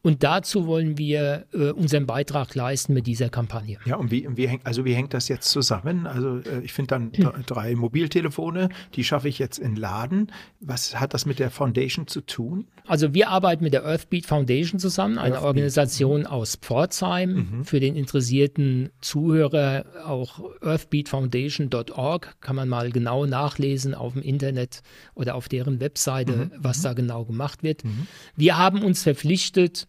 Und 0.00 0.22
dazu 0.22 0.66
wollen 0.66 0.96
wir 0.96 1.46
äh, 1.52 1.70
unseren 1.70 2.06
Beitrag 2.06 2.54
leisten 2.54 2.94
mit 2.94 3.06
dieser 3.08 3.28
Kampagne. 3.30 3.78
Ja, 3.84 3.96
und 3.96 4.10
wie, 4.12 4.28
wie, 4.36 4.46
hängt, 4.46 4.64
also 4.64 4.84
wie 4.84 4.94
hängt 4.94 5.12
das 5.12 5.26
jetzt 5.28 5.50
zusammen? 5.50 6.06
Also 6.06 6.38
äh, 6.38 6.60
ich 6.62 6.72
finde 6.72 6.88
dann 6.88 7.12
dr- 7.12 7.34
drei 7.46 7.74
Mobiltelefone, 7.74 8.68
die 8.94 9.02
schaffe 9.02 9.28
ich 9.28 9.38
jetzt 9.40 9.58
in 9.58 9.74
Laden. 9.74 10.30
Was 10.60 10.98
hat 11.00 11.14
das 11.14 11.26
mit 11.26 11.40
der 11.40 11.50
Foundation 11.50 12.06
zu 12.06 12.20
tun? 12.20 12.66
Also 12.86 13.12
wir 13.12 13.28
arbeiten 13.28 13.64
mit 13.64 13.72
der 13.72 13.84
Earthbeat 13.84 14.24
Foundation 14.24 14.78
zusammen, 14.78 15.18
eine 15.18 15.34
Earthbeat. 15.34 15.44
Organisation 15.48 16.26
aus 16.26 16.56
Pforzheim. 16.56 17.62
Für 17.64 17.80
den 17.80 17.96
interessierten 17.96 18.90
Zuhörer 19.00 19.84
auch 20.06 20.40
earthbeatfoundation.org 20.62 22.36
kann 22.40 22.56
man 22.56 22.68
mal 22.68 22.90
genau 22.90 23.26
nachlesen 23.26 23.94
auf 23.94 24.12
dem 24.14 24.22
Internet 24.22 24.82
oder 25.14 25.34
auf 25.34 25.48
deren 25.48 25.80
Webseite, 25.80 26.50
was 26.56 26.82
da 26.82 26.92
genau 26.92 27.24
gemacht 27.24 27.62
wird. 27.62 27.82
Wir 28.36 28.56
haben 28.56 28.82
uns 28.82 29.02
verpflichtet, 29.02 29.86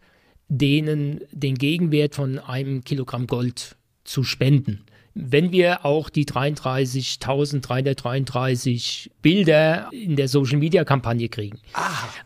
denen 0.50 1.20
den 1.30 1.54
Gegenwert 1.54 2.14
von 2.14 2.38
einem 2.38 2.84
Kilogramm 2.84 3.26
Gold 3.26 3.76
zu 4.04 4.24
spenden. 4.24 4.84
Wenn 5.14 5.50
wir 5.50 5.84
auch 5.84 6.08
die 6.08 6.24
33.333 6.24 9.10
Bilder 9.22 9.88
in 9.92 10.14
der 10.14 10.28
Social-Media-Kampagne 10.28 11.28
kriegen. 11.28 11.58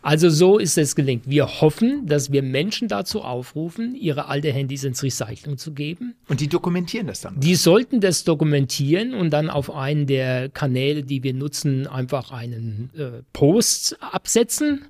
Also 0.03 0.29
so 0.29 0.59
ist 0.59 0.77
es 0.77 0.95
gelingt. 0.95 1.27
Wir 1.27 1.61
hoffen, 1.61 2.05
dass 2.05 2.31
wir 2.31 2.43
Menschen 2.43 2.87
dazu 2.87 3.23
aufrufen, 3.23 3.95
ihre 3.95 4.27
alte 4.27 4.53
Handys 4.53 4.83
ins 4.83 5.01
Recycling 5.01 5.57
zu 5.57 5.73
geben. 5.73 6.13
Und 6.27 6.41
die 6.41 6.47
dokumentieren 6.47 7.07
das 7.07 7.21
dann. 7.21 7.39
Die 7.39 7.55
sollten 7.55 8.01
das 8.01 8.23
dokumentieren 8.23 9.15
und 9.15 9.31
dann 9.31 9.49
auf 9.49 9.73
einen 9.73 10.05
der 10.05 10.49
Kanäle, 10.49 11.01
die 11.01 11.23
wir 11.23 11.33
nutzen, 11.33 11.87
einfach 11.87 12.29
einen 12.31 12.91
äh, 12.95 13.23
Post 13.33 13.97
absetzen. 13.99 14.85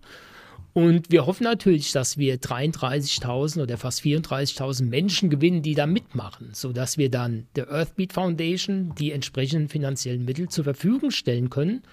Und 0.75 1.09
wir 1.09 1.25
hoffen 1.25 1.45
natürlich, 1.45 1.93
dass 1.93 2.17
wir 2.17 2.37
33.000 2.37 3.61
oder 3.61 3.77
fast 3.77 4.01
34.000 4.01 4.83
Menschen 4.83 5.29
gewinnen, 5.29 5.61
die 5.61 5.73
da 5.73 5.87
mitmachen, 5.87 6.49
sodass 6.51 6.97
wir 6.97 7.09
dann 7.09 7.47
der 7.55 7.69
Earthbeat 7.71 8.11
Foundation 8.11 8.93
die 8.99 9.13
entsprechenden 9.13 9.69
finanziellen 9.69 10.25
Mittel 10.25 10.49
zur 10.49 10.65
Verfügung 10.65 11.11
stellen 11.11 11.49
können, 11.49 11.83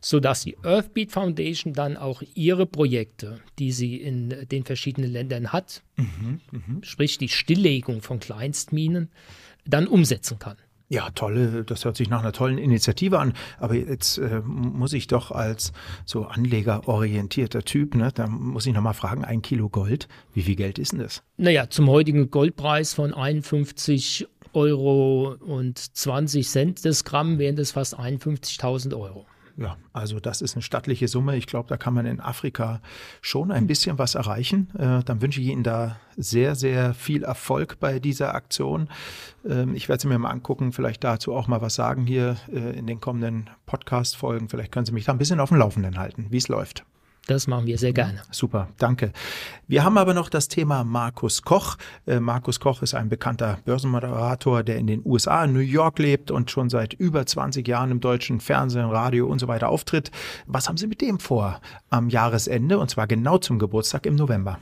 sodass 0.00 0.44
die 0.44 0.56
Earthbeat 0.62 1.12
Foundation 1.12 1.74
dann 1.74 1.98
auch 1.98 2.22
ihre 2.34 2.64
Projekte, 2.64 3.40
die 3.58 3.72
sie 3.72 3.96
in 3.96 4.34
den 4.50 4.64
verschiedenen 4.64 5.12
Ländern 5.12 5.52
hat, 5.52 5.82
sprich 6.80 7.18
die 7.18 7.28
Stilllegung 7.28 8.00
von 8.00 8.20
Kleinstminen, 8.20 9.10
dann 9.66 9.86
umsetzen 9.86 10.38
kann. 10.38 10.56
Ja, 10.92 11.08
tolle, 11.10 11.62
das 11.62 11.84
hört 11.84 11.96
sich 11.96 12.10
nach 12.10 12.18
einer 12.18 12.32
tollen 12.32 12.58
Initiative 12.58 13.20
an. 13.20 13.32
Aber 13.60 13.76
jetzt 13.76 14.18
äh, 14.18 14.40
muss 14.44 14.92
ich 14.92 15.06
doch 15.06 15.30
als 15.30 15.72
so 16.04 16.24
anlegerorientierter 16.24 17.62
Typ, 17.62 17.94
ne, 17.94 18.10
da 18.12 18.26
muss 18.26 18.66
ich 18.66 18.74
nochmal 18.74 18.94
fragen, 18.94 19.24
ein 19.24 19.40
Kilo 19.40 19.68
Gold, 19.68 20.08
wie 20.34 20.42
viel 20.42 20.56
Geld 20.56 20.80
ist 20.80 20.90
denn 20.90 20.98
das? 20.98 21.22
Naja, 21.36 21.70
zum 21.70 21.88
heutigen 21.88 22.32
Goldpreis 22.32 22.92
von 22.92 23.14
51 23.14 24.26
Euro 24.52 25.36
und 25.38 25.78
20 25.78 26.48
Cent 26.48 26.84
das 26.84 27.04
Gramm 27.04 27.38
wären 27.38 27.54
das 27.54 27.70
fast 27.70 27.96
51.000 27.96 28.98
Euro. 28.98 29.26
Ja, 29.60 29.76
also 29.92 30.20
das 30.20 30.40
ist 30.40 30.54
eine 30.56 30.62
stattliche 30.62 31.06
Summe. 31.06 31.36
Ich 31.36 31.46
glaube, 31.46 31.68
da 31.68 31.76
kann 31.76 31.92
man 31.92 32.06
in 32.06 32.18
Afrika 32.18 32.80
schon 33.20 33.52
ein 33.52 33.66
bisschen 33.66 33.98
was 33.98 34.14
erreichen. 34.14 34.70
Äh, 34.78 35.04
dann 35.04 35.20
wünsche 35.20 35.42
ich 35.42 35.48
Ihnen 35.48 35.62
da 35.62 36.00
sehr, 36.16 36.54
sehr 36.54 36.94
viel 36.94 37.24
Erfolg 37.24 37.78
bei 37.78 37.98
dieser 37.98 38.34
Aktion. 38.34 38.88
Ähm, 39.46 39.74
ich 39.74 39.90
werde 39.90 40.00
sie 40.00 40.08
mir 40.08 40.18
mal 40.18 40.30
angucken, 40.30 40.72
vielleicht 40.72 41.04
dazu 41.04 41.34
auch 41.34 41.46
mal 41.46 41.60
was 41.60 41.74
sagen 41.74 42.06
hier 42.06 42.38
äh, 42.50 42.78
in 42.78 42.86
den 42.86 43.02
kommenden 43.02 43.50
Podcast-Folgen. 43.66 44.48
Vielleicht 44.48 44.72
können 44.72 44.86
Sie 44.86 44.92
mich 44.92 45.04
da 45.04 45.12
ein 45.12 45.18
bisschen 45.18 45.40
auf 45.40 45.50
dem 45.50 45.58
Laufenden 45.58 45.98
halten, 45.98 46.28
wie 46.30 46.38
es 46.38 46.48
läuft. 46.48 46.86
Das 47.26 47.46
machen 47.46 47.66
wir 47.66 47.78
sehr 47.78 47.92
gerne. 47.92 48.22
Super, 48.30 48.68
danke. 48.78 49.12
Wir 49.68 49.84
haben 49.84 49.98
aber 49.98 50.14
noch 50.14 50.28
das 50.28 50.48
Thema 50.48 50.82
Markus 50.84 51.42
Koch. 51.42 51.76
Äh, 52.06 52.18
Markus 52.18 52.58
Koch 52.58 52.82
ist 52.82 52.94
ein 52.94 53.08
bekannter 53.08 53.58
Börsenmoderator, 53.64 54.62
der 54.62 54.78
in 54.78 54.86
den 54.86 55.02
USA, 55.04 55.44
in 55.44 55.52
New 55.52 55.60
York 55.60 55.98
lebt 55.98 56.30
und 56.30 56.50
schon 56.50 56.70
seit 56.70 56.94
über 56.94 57.24
20 57.24 57.66
Jahren 57.68 57.90
im 57.90 58.00
deutschen 58.00 58.40
Fernsehen, 58.40 58.86
Radio 58.86 59.26
und 59.26 59.38
so 59.38 59.48
weiter 59.48 59.68
auftritt. 59.68 60.10
Was 60.46 60.68
haben 60.68 60.76
Sie 60.76 60.86
mit 60.86 61.00
dem 61.00 61.20
vor 61.20 61.60
am 61.88 62.08
Jahresende 62.08 62.78
und 62.78 62.90
zwar 62.90 63.06
genau 63.06 63.38
zum 63.38 63.58
Geburtstag 63.58 64.06
im 64.06 64.16
November? 64.16 64.58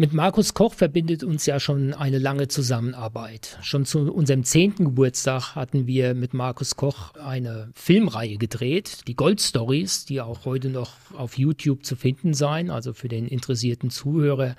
Mit 0.00 0.12
Markus 0.12 0.54
Koch 0.54 0.74
verbindet 0.74 1.24
uns 1.24 1.44
ja 1.46 1.58
schon 1.58 1.92
eine 1.92 2.18
lange 2.18 2.46
Zusammenarbeit. 2.46 3.58
Schon 3.62 3.84
zu 3.84 4.12
unserem 4.12 4.44
zehnten 4.44 4.84
Geburtstag 4.84 5.56
hatten 5.56 5.88
wir 5.88 6.14
mit 6.14 6.34
Markus 6.34 6.76
Koch 6.76 7.14
eine 7.16 7.72
Filmreihe 7.74 8.36
gedreht, 8.36 9.00
die 9.08 9.16
Gold 9.16 9.40
Stories, 9.40 10.04
die 10.04 10.20
auch 10.20 10.44
heute 10.44 10.68
noch 10.68 10.92
auf 11.16 11.36
YouTube 11.36 11.84
zu 11.84 11.96
finden 11.96 12.32
sein. 12.32 12.70
Also 12.70 12.92
für 12.92 13.08
den 13.08 13.26
interessierten 13.26 13.90
Zuhörer, 13.90 14.54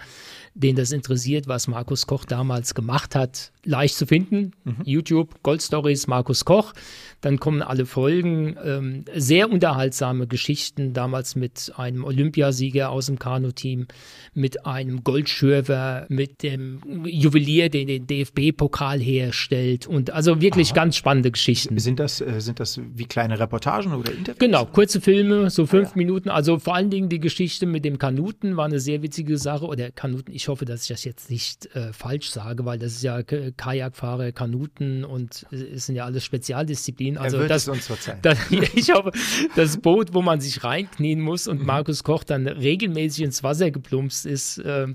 den 0.56 0.76
das 0.76 0.92
interessiert, 0.92 1.48
was 1.48 1.70
Markus 1.70 2.06
Koch 2.06 2.26
damals 2.26 2.76
gemacht 2.76 3.16
hat, 3.16 3.54
leicht 3.64 3.96
zu 3.96 4.06
finden. 4.06 4.52
Mhm. 4.66 4.82
YouTube, 4.84 5.42
Gold 5.42 5.62
Stories, 5.62 6.08
Markus 6.08 6.44
Koch. 6.44 6.74
Dann 7.22 7.40
kommen 7.40 7.62
alle 7.62 7.86
Folgen. 7.86 8.58
Ähm, 8.62 9.06
sehr 9.16 9.50
unterhaltsame 9.50 10.28
Geschichten, 10.28 10.92
damals 10.94 11.38
mit 11.38 11.72
einem 11.78 12.04
Olympiasieger 12.04 12.90
aus 12.90 13.06
dem 13.06 13.20
Kanu-Team, 13.20 13.88
mit 14.34 14.66
einem 14.66 15.06
Goldschürfer, 15.30 16.06
mit 16.10 16.44
dem 16.44 16.82
Juwelier, 17.06 17.70
der 17.70 17.86
den 17.86 18.08
DFB-Pokal 18.08 19.00
herstellt. 19.00 19.88
Und 19.88 20.12
also 20.12 20.42
wirklich 20.42 20.70
Aha. 20.70 20.76
ganz 20.76 20.96
spannende 20.96 21.32
Geschichten. 21.32 21.78
Sind 21.78 22.00
das, 22.00 22.22
äh, 22.22 22.40
sind 22.42 22.60
das 22.60 22.80
wie 22.96 23.06
kleine 23.06 23.40
Reportagen 23.40 23.94
oder 23.94 24.12
Interviews? 24.12 24.40
Genau, 24.40 24.66
kurze 24.66 25.02
Filme, 25.02 25.50
so 25.50 25.66
fünf 25.66 25.90
ah, 25.90 25.92
ja. 25.92 25.98
Minuten. 25.98 26.30
Also 26.30 26.58
vor 26.60 26.76
allen 26.76 26.90
Dingen 26.90 27.10
die 27.10 27.20
Geschichte 27.20 27.66
mit 27.66 27.86
dem 27.86 28.00
Kanuten 28.00 28.58
war 28.58 28.66
eine 28.66 28.80
sehr 28.80 29.02
witzige 29.02 29.38
Sache. 29.38 29.66
Oder 29.66 29.92
Kanuten, 29.92 30.32
ich 30.32 30.48
hoffe, 30.48 30.66
dass 30.66 30.84
ich 30.84 30.88
das 30.90 31.04
jetzt 31.04 31.30
nicht 31.30 31.74
äh, 31.76 31.94
falsch 31.94 32.30
sage, 32.30 32.66
weil 32.66 32.80
das 32.80 32.94
ist 32.94 33.04
ja 33.04 33.22
Kajakfahrer, 33.22 34.32
Kanuten 34.32 35.04
und 35.06 35.46
es 35.52 35.86
sind 35.86 35.96
ja 35.96 36.06
alles 36.06 36.26
Spezialdisziplinen. 36.26 37.18
Also 37.18 37.38
er 37.38 37.42
wird 37.42 37.52
das, 37.52 37.64
es 37.64 37.70
uns 37.70 37.88
verzeihen. 37.88 38.20
Das, 38.22 38.38
ich 38.74 38.92
hoffe, 38.92 39.12
das 39.56 39.78
Boot, 39.78 40.14
wo 40.14 40.22
man 40.22 40.42
sich 40.42 40.64
reinknien 40.64 41.20
muss 41.20 41.48
und 41.48 41.60
mhm. 41.60 41.66
Markus 41.66 42.04
Koch 42.04 42.24
dann 42.24 42.48
regelmäßig 42.48 43.26
ins 43.26 43.44
Wasser 43.44 43.72
geplumpst 43.72 44.26
ist, 44.26 44.58
äh, 44.60 44.88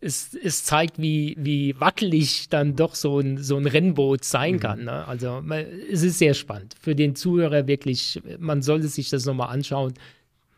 es, 0.00 0.34
es, 0.34 0.64
zeigt, 0.64 1.00
wie, 1.00 1.36
wie 1.38 1.78
wackelig 1.80 2.48
dann 2.48 2.76
doch 2.76 2.94
so 2.94 3.18
ein, 3.18 3.38
so 3.38 3.56
ein 3.56 3.66
Rennboot 3.66 4.24
sein 4.24 4.54
mhm. 4.54 4.60
kann. 4.60 4.84
Ne? 4.84 5.06
Also 5.06 5.42
es 5.90 6.02
ist 6.02 6.18
sehr 6.18 6.34
spannend. 6.34 6.74
Für 6.80 6.94
den 6.94 7.16
Zuhörer 7.16 7.66
wirklich, 7.66 8.20
man 8.38 8.62
sollte 8.62 8.88
sich 8.88 9.10
das 9.10 9.26
nochmal 9.26 9.48
anschauen. 9.48 9.94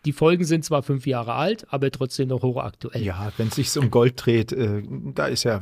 Die 0.06 0.12
Folgen 0.12 0.44
sind 0.44 0.64
zwar 0.64 0.82
fünf 0.82 1.06
Jahre 1.06 1.34
alt, 1.34 1.66
aber 1.70 1.90
trotzdem 1.90 2.28
noch 2.28 2.42
hochaktuell. 2.42 3.02
Ja, 3.02 3.32
wenn 3.36 3.48
es 3.48 3.56
sich 3.56 3.76
um 3.76 3.90
Gold 3.90 4.14
dreht, 4.16 4.50
äh, 4.52 4.82
da 5.14 5.26
ist 5.26 5.44
ja, 5.44 5.60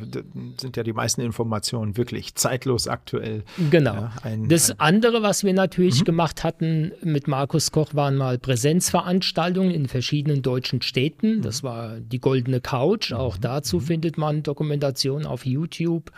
sind 0.56 0.76
ja 0.76 0.84
die 0.84 0.92
meisten 0.92 1.22
Informationen 1.22 1.96
wirklich 1.96 2.36
zeitlos 2.36 2.86
aktuell. 2.86 3.42
Genau. 3.70 3.94
Ja, 3.94 4.12
ein, 4.22 4.48
das 4.48 4.70
ein 4.70 4.78
andere, 4.78 5.22
was 5.22 5.42
wir 5.42 5.52
natürlich 5.54 6.00
mhm. 6.00 6.04
gemacht 6.04 6.44
hatten 6.44 6.92
mit 7.02 7.26
Markus 7.26 7.72
Koch, 7.72 7.94
waren 7.94 8.16
mal 8.16 8.38
Präsenzveranstaltungen 8.38 9.72
in 9.72 9.88
verschiedenen 9.88 10.42
deutschen 10.42 10.82
Städten. 10.82 11.38
Mhm. 11.38 11.42
Das 11.42 11.64
war 11.64 11.98
die 11.98 12.20
Goldene 12.20 12.60
Couch. 12.60 13.12
Auch 13.12 13.38
mhm. 13.38 13.42
dazu 13.42 13.76
mhm. 13.78 13.82
findet 13.82 14.18
man 14.18 14.44
Dokumentation 14.44 15.26
auf 15.26 15.46
YouTube. 15.46 16.12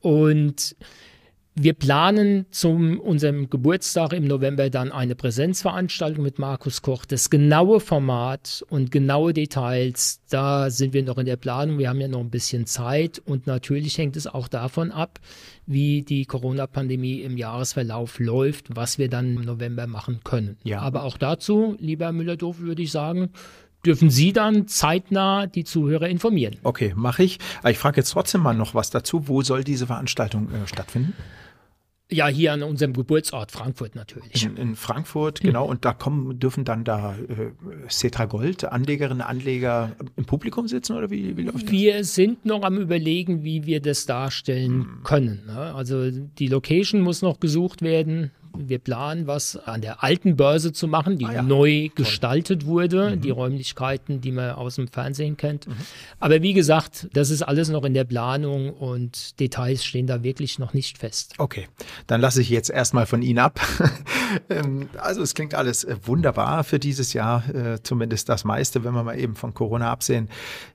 Und 0.00 0.76
wir 1.58 1.72
planen 1.72 2.44
zu 2.50 2.68
unserem 2.68 3.48
Geburtstag 3.48 4.12
im 4.12 4.26
November 4.26 4.68
dann 4.68 4.92
eine 4.92 5.14
Präsenzveranstaltung 5.14 6.22
mit 6.22 6.38
Markus 6.38 6.82
Koch. 6.82 7.06
Das 7.06 7.30
genaue 7.30 7.80
Format 7.80 8.62
und 8.68 8.90
genaue 8.90 9.32
Details, 9.32 10.20
da 10.28 10.68
sind 10.68 10.92
wir 10.92 11.02
noch 11.02 11.16
in 11.16 11.24
der 11.24 11.36
Planung. 11.36 11.78
Wir 11.78 11.88
haben 11.88 12.00
ja 12.00 12.08
noch 12.08 12.20
ein 12.20 12.28
bisschen 12.28 12.66
Zeit 12.66 13.22
und 13.24 13.46
natürlich 13.46 13.96
hängt 13.96 14.16
es 14.16 14.26
auch 14.26 14.48
davon 14.48 14.92
ab, 14.92 15.18
wie 15.64 16.02
die 16.02 16.26
Corona-Pandemie 16.26 17.22
im 17.22 17.38
Jahresverlauf 17.38 18.18
läuft, 18.18 18.76
was 18.76 18.98
wir 18.98 19.08
dann 19.08 19.36
im 19.36 19.42
November 19.42 19.86
machen 19.86 20.20
können. 20.24 20.58
Ja. 20.62 20.80
Aber 20.80 21.04
auch 21.04 21.16
dazu, 21.16 21.74
lieber 21.80 22.12
Müller-Doof, 22.12 22.60
würde 22.60 22.82
ich 22.82 22.92
sagen, 22.92 23.30
dürfen 23.86 24.10
Sie 24.10 24.34
dann 24.34 24.68
zeitnah 24.68 25.46
die 25.46 25.64
Zuhörer 25.64 26.10
informieren. 26.10 26.56
Okay, 26.64 26.92
mache 26.94 27.22
ich. 27.22 27.38
Ich 27.66 27.78
frage 27.78 27.96
jetzt 27.96 28.10
trotzdem 28.10 28.42
mal 28.42 28.54
noch 28.54 28.74
was 28.74 28.90
dazu. 28.90 29.26
Wo 29.26 29.40
soll 29.40 29.64
diese 29.64 29.86
Veranstaltung 29.86 30.50
äh, 30.50 30.66
stattfinden? 30.66 31.14
Ja, 32.10 32.28
hier 32.28 32.52
an 32.52 32.62
unserem 32.62 32.92
Geburtsort 32.92 33.50
Frankfurt 33.50 33.96
natürlich. 33.96 34.44
In, 34.44 34.56
in 34.56 34.76
Frankfurt, 34.76 35.40
hm. 35.40 35.46
genau. 35.48 35.66
Und 35.66 35.84
da 35.84 35.92
kommen, 35.92 36.38
dürfen 36.38 36.64
dann 36.64 36.84
da 36.84 37.16
äh, 37.16 37.50
Cetra 37.88 38.26
Gold, 38.26 38.64
Anlegerinnen, 38.64 39.22
Anleger 39.22 39.96
im 40.14 40.24
Publikum 40.24 40.68
sitzen 40.68 40.96
oder 40.96 41.10
wie, 41.10 41.36
wie 41.36 41.42
läuft 41.42 41.64
das? 41.64 41.70
Wir 41.72 42.04
sind 42.04 42.44
noch 42.44 42.62
am 42.62 42.78
überlegen, 42.78 43.42
wie 43.42 43.66
wir 43.66 43.80
das 43.80 44.06
darstellen 44.06 44.84
hm. 44.84 45.00
können. 45.02 45.42
Ne? 45.46 45.74
Also 45.74 46.10
die 46.10 46.46
Location 46.46 47.00
muss 47.00 47.22
noch 47.22 47.40
gesucht 47.40 47.82
werden 47.82 48.30
wir 48.58 48.78
planen, 48.78 49.26
was 49.26 49.56
an 49.56 49.80
der 49.80 50.02
alten 50.02 50.36
Börse 50.36 50.72
zu 50.72 50.88
machen, 50.88 51.18
die 51.18 51.26
ah, 51.26 51.34
ja. 51.34 51.42
neu 51.42 51.88
Toll. 51.88 52.04
gestaltet 52.04 52.66
wurde, 52.66 53.10
mhm. 53.10 53.20
die 53.20 53.30
Räumlichkeiten, 53.30 54.20
die 54.20 54.32
man 54.32 54.50
aus 54.52 54.76
dem 54.76 54.88
Fernsehen 54.88 55.36
kennt. 55.36 55.66
Mhm. 55.66 55.76
Aber 56.20 56.42
wie 56.42 56.52
gesagt, 56.52 57.08
das 57.12 57.30
ist 57.30 57.42
alles 57.42 57.68
noch 57.68 57.84
in 57.84 57.94
der 57.94 58.04
Planung 58.04 58.70
und 58.70 59.38
Details 59.40 59.84
stehen 59.84 60.06
da 60.06 60.22
wirklich 60.22 60.58
noch 60.58 60.74
nicht 60.74 60.98
fest. 60.98 61.34
Okay, 61.38 61.68
dann 62.06 62.20
lasse 62.20 62.40
ich 62.40 62.50
jetzt 62.50 62.70
erstmal 62.70 63.06
von 63.06 63.22
Ihnen 63.22 63.38
ab. 63.38 63.60
Ähm, 64.48 64.88
also 64.98 65.22
es 65.22 65.34
klingt 65.34 65.54
alles 65.54 65.84
äh, 65.84 65.96
wunderbar 66.04 66.64
für 66.64 66.78
dieses 66.78 67.12
Jahr, 67.12 67.48
äh, 67.54 67.82
zumindest 67.82 68.28
das 68.28 68.44
meiste, 68.44 68.84
wenn 68.84 68.94
wir 68.94 69.02
mal 69.02 69.18
eben 69.18 69.34
von 69.34 69.54
Corona 69.54 69.90
absehen, 69.90 70.28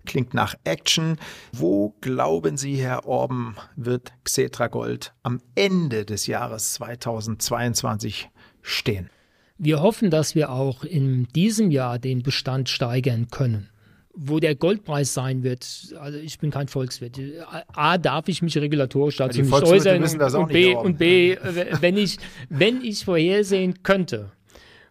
klingt 0.06 0.34
nach 0.34 0.56
Action. 0.64 1.18
Wo 1.52 1.96
glauben 2.02 2.58
Sie, 2.58 2.76
Herr 2.76 3.06
Orben, 3.06 3.56
wird 3.76 4.14
Xetra 4.24 4.68
Gold 4.68 5.14
am 5.24 5.42
Ende 5.56 6.06
des 6.06 6.28
Jahres 6.28 6.74
2022 6.74 7.82
2023 7.82 8.30
stehen. 8.62 9.10
Wir 9.58 9.82
hoffen, 9.82 10.10
dass 10.10 10.34
wir 10.34 10.52
auch 10.52 10.84
in 10.84 11.28
diesem 11.36 11.70
Jahr 11.70 12.00
den 12.00 12.24
Bestand 12.24 12.70
steigern 12.70 13.28
können. 13.30 13.70
Wo 14.14 14.40
der 14.40 14.56
Goldpreis 14.56 15.14
sein 15.14 15.44
wird, 15.44 15.66
also 16.00 16.18
ich 16.18 16.38
bin 16.40 16.52
kein 16.52 16.68
Volkswirt. 16.68 17.18
A, 17.74 17.98
darf 17.98 18.28
ich 18.28 18.42
mich 18.42 18.58
regulatorisch 18.58 19.18
dazu 19.18 19.40
ja, 19.40 19.46
nicht 19.46 19.54
äußern. 19.54 20.04
Und 20.36 20.50
B, 20.50 20.76
und 20.76 20.98
B 20.98 21.38
wenn, 21.80 21.98
ich, 21.98 22.18
wenn 22.50 22.84
ich 22.84 23.06
vorhersehen 23.06 23.84
könnte, 23.84 24.32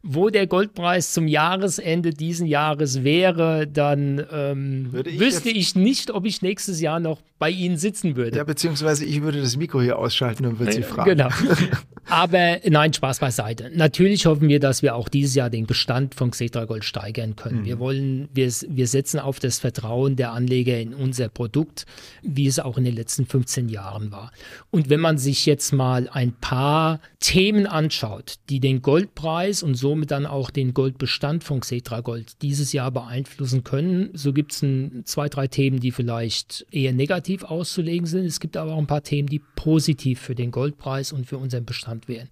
wo 0.02 0.30
der 0.30 0.46
Goldpreis 0.46 1.12
zum 1.12 1.28
Jahresende 1.28 2.10
diesen 2.10 2.46
Jahres 2.46 3.04
wäre, 3.04 3.66
dann 3.66 4.24
ähm, 4.32 4.90
ich 5.04 5.20
wüsste 5.20 5.50
ich 5.50 5.74
nicht, 5.74 6.10
ob 6.10 6.24
ich 6.24 6.40
nächstes 6.40 6.80
Jahr 6.80 7.00
noch 7.00 7.20
bei 7.38 7.50
Ihnen 7.50 7.76
sitzen 7.76 8.16
würde. 8.16 8.38
Ja, 8.38 8.44
beziehungsweise 8.44 9.04
ich 9.04 9.20
würde 9.20 9.40
das 9.42 9.56
Mikro 9.56 9.82
hier 9.82 9.98
ausschalten 9.98 10.46
und 10.46 10.58
würde 10.58 10.72
Sie 10.72 10.82
fragen. 10.82 11.10
Genau. 11.10 11.28
Aber 12.06 12.58
nein, 12.64 12.92
Spaß 12.92 13.20
beiseite. 13.20 13.70
Natürlich 13.74 14.26
hoffen 14.26 14.48
wir, 14.48 14.58
dass 14.58 14.82
wir 14.82 14.94
auch 14.94 15.08
dieses 15.08 15.34
Jahr 15.34 15.50
den 15.50 15.66
Bestand 15.66 16.14
von 16.14 16.30
Xetra 16.30 16.64
Gold 16.64 16.84
steigern 16.84 17.36
können. 17.36 17.60
Mhm. 17.60 17.64
Wir 17.64 17.78
wollen, 17.78 18.28
wir, 18.34 18.50
wir 18.68 18.86
setzen 18.88 19.20
auf 19.20 19.38
das 19.38 19.58
Vertrauen 19.58 20.16
der 20.16 20.32
Anleger 20.32 20.78
in 20.78 20.94
unser 20.94 21.28
Produkt, 21.28 21.86
wie 22.22 22.46
es 22.46 22.58
auch 22.58 22.78
in 22.78 22.84
den 22.84 22.94
letzten 22.94 23.26
15 23.26 23.68
Jahren 23.68 24.10
war. 24.10 24.32
Und 24.70 24.88
wenn 24.88 25.00
man 25.00 25.18
sich 25.18 25.46
jetzt 25.46 25.72
mal 25.72 26.08
ein 26.12 26.32
paar 26.32 27.00
Themen 27.20 27.66
anschaut, 27.66 28.34
die 28.48 28.60
den 28.60 28.82
Goldpreis 28.82 29.62
und 29.62 29.74
somit 29.74 30.10
dann 30.10 30.26
auch 30.26 30.50
den 30.50 30.74
Goldbestand 30.74 31.44
von 31.44 31.60
Xetra 31.60 32.00
Gold 32.00 32.42
dieses 32.42 32.72
Jahr 32.72 32.90
beeinflussen 32.90 33.62
können, 33.62 34.10
so 34.14 34.32
gibt 34.32 34.52
es 34.52 34.64
zwei, 35.04 35.28
drei 35.28 35.46
Themen, 35.46 35.80
die 35.80 35.92
vielleicht 35.92 36.66
eher 36.70 36.92
negativ 36.92 37.44
auszulegen 37.44 38.06
sind. 38.06 38.24
Es 38.24 38.40
gibt 38.40 38.56
aber 38.56 38.72
auch 38.74 38.78
ein 38.78 38.86
paar 38.86 39.02
Themen, 39.02 39.28
die 39.28 39.40
positiv 39.54 40.20
für 40.20 40.34
den 40.34 40.50
Goldpreis 40.50 41.12
und 41.12 41.26
für 41.26 41.38
unseren 41.38 41.64
Bestand 41.64 41.89
genannt 41.90 42.08
werden. 42.08 42.30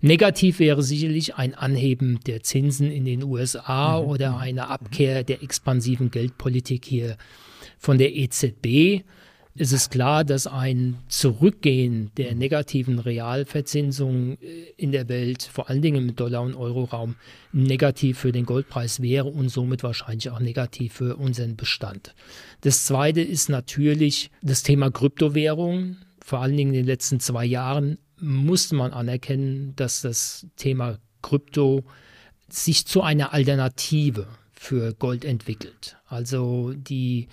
Negativ 0.00 0.58
wäre 0.58 0.82
sicherlich 0.82 1.36
ein 1.36 1.54
Anheben 1.54 2.20
der 2.26 2.42
Zinsen 2.42 2.90
in 2.90 3.04
den 3.04 3.22
USA 3.22 4.00
mhm. 4.00 4.08
oder 4.08 4.38
eine 4.38 4.68
Abkehr 4.68 5.24
der 5.24 5.42
expansiven 5.42 6.10
Geldpolitik 6.10 6.84
hier 6.84 7.16
von 7.78 7.98
der 7.98 8.14
EZB. 8.14 9.04
Es 9.58 9.72
ist 9.72 9.90
klar, 9.90 10.22
dass 10.22 10.46
ein 10.46 10.98
Zurückgehen 11.08 12.10
der 12.18 12.34
negativen 12.34 12.98
Realverzinsung 12.98 14.36
äh, 14.42 14.74
in 14.76 14.92
der 14.92 15.08
Welt, 15.08 15.42
vor 15.42 15.70
allen 15.70 15.80
Dingen 15.80 16.10
im 16.10 16.14
Dollar- 16.14 16.42
und 16.42 16.54
Euroraum, 16.54 17.16
negativ 17.52 18.18
für 18.18 18.32
den 18.32 18.44
Goldpreis 18.44 19.00
wäre 19.00 19.28
und 19.28 19.48
somit 19.48 19.82
wahrscheinlich 19.82 20.28
auch 20.28 20.40
negativ 20.40 20.92
für 20.92 21.16
unseren 21.16 21.56
Bestand. 21.56 22.14
Das 22.60 22.84
Zweite 22.84 23.22
ist 23.22 23.48
natürlich 23.48 24.30
das 24.42 24.62
Thema 24.62 24.90
Kryptowährungen 24.90 26.04
vor 26.26 26.40
allen 26.40 26.56
Dingen 26.56 26.70
in 26.70 26.80
den 26.80 26.86
letzten 26.86 27.20
zwei 27.20 27.44
Jahren 27.44 27.98
musste 28.18 28.74
man 28.74 28.92
anerkennen, 28.92 29.74
dass 29.76 30.02
das 30.02 30.46
Thema 30.56 30.98
Krypto 31.22 31.84
sich 32.48 32.86
zu 32.86 33.02
einer 33.02 33.32
Alternative 33.32 34.26
für 34.52 34.94
Gold 34.94 35.24
entwickelt. 35.24 35.96
Also 36.06 36.72
die 36.72 37.28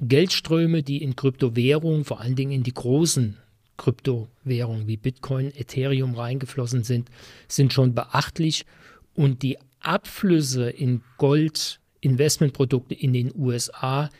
Geldströme, 0.00 0.82
die 0.82 1.02
in 1.02 1.16
Kryptowährungen, 1.16 2.04
vor 2.04 2.20
allen 2.20 2.36
Dingen 2.36 2.52
in 2.52 2.62
die 2.62 2.74
großen 2.74 3.36
Kryptowährungen 3.76 4.86
wie 4.86 4.96
Bitcoin, 4.96 5.52
Ethereum 5.54 6.14
reingeflossen 6.14 6.84
sind, 6.84 7.10
sind 7.48 7.72
schon 7.72 7.94
beachtlich 7.94 8.66
und 9.14 9.42
die 9.42 9.58
Abflüsse 9.80 10.68
in 10.68 11.02
Gold-Investmentprodukte 11.18 12.94
in 12.94 13.12
den 13.12 13.32
USA 13.34 14.10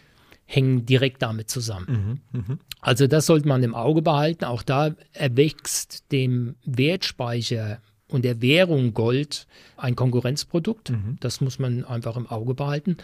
hängen 0.51 0.85
direkt 0.85 1.23
damit 1.23 1.49
zusammen. 1.49 2.21
Mhm, 2.33 2.41
mh. 2.41 2.59
Also 2.81 3.07
das 3.07 3.27
sollte 3.27 3.47
man 3.47 3.63
im 3.63 3.75
Auge 3.75 4.03
behalten. 4.03 4.45
Auch 4.45 4.63
da 4.63 4.95
erwächst 5.13 6.11
dem 6.11 6.57
Wertspeicher 6.65 7.81
und 8.09 8.25
der 8.25 8.43
Währung 8.43 8.93
Gold 8.93 9.47
ein 9.77 9.95
Konkurrenzprodukt. 9.95 10.91
Mhm. 10.91 11.19
Das 11.21 11.41
muss 11.41 11.61
man 11.61 11.85
einfach 11.85 12.17
im 12.17 12.27
Auge 12.27 12.55
behalten. 12.55 12.97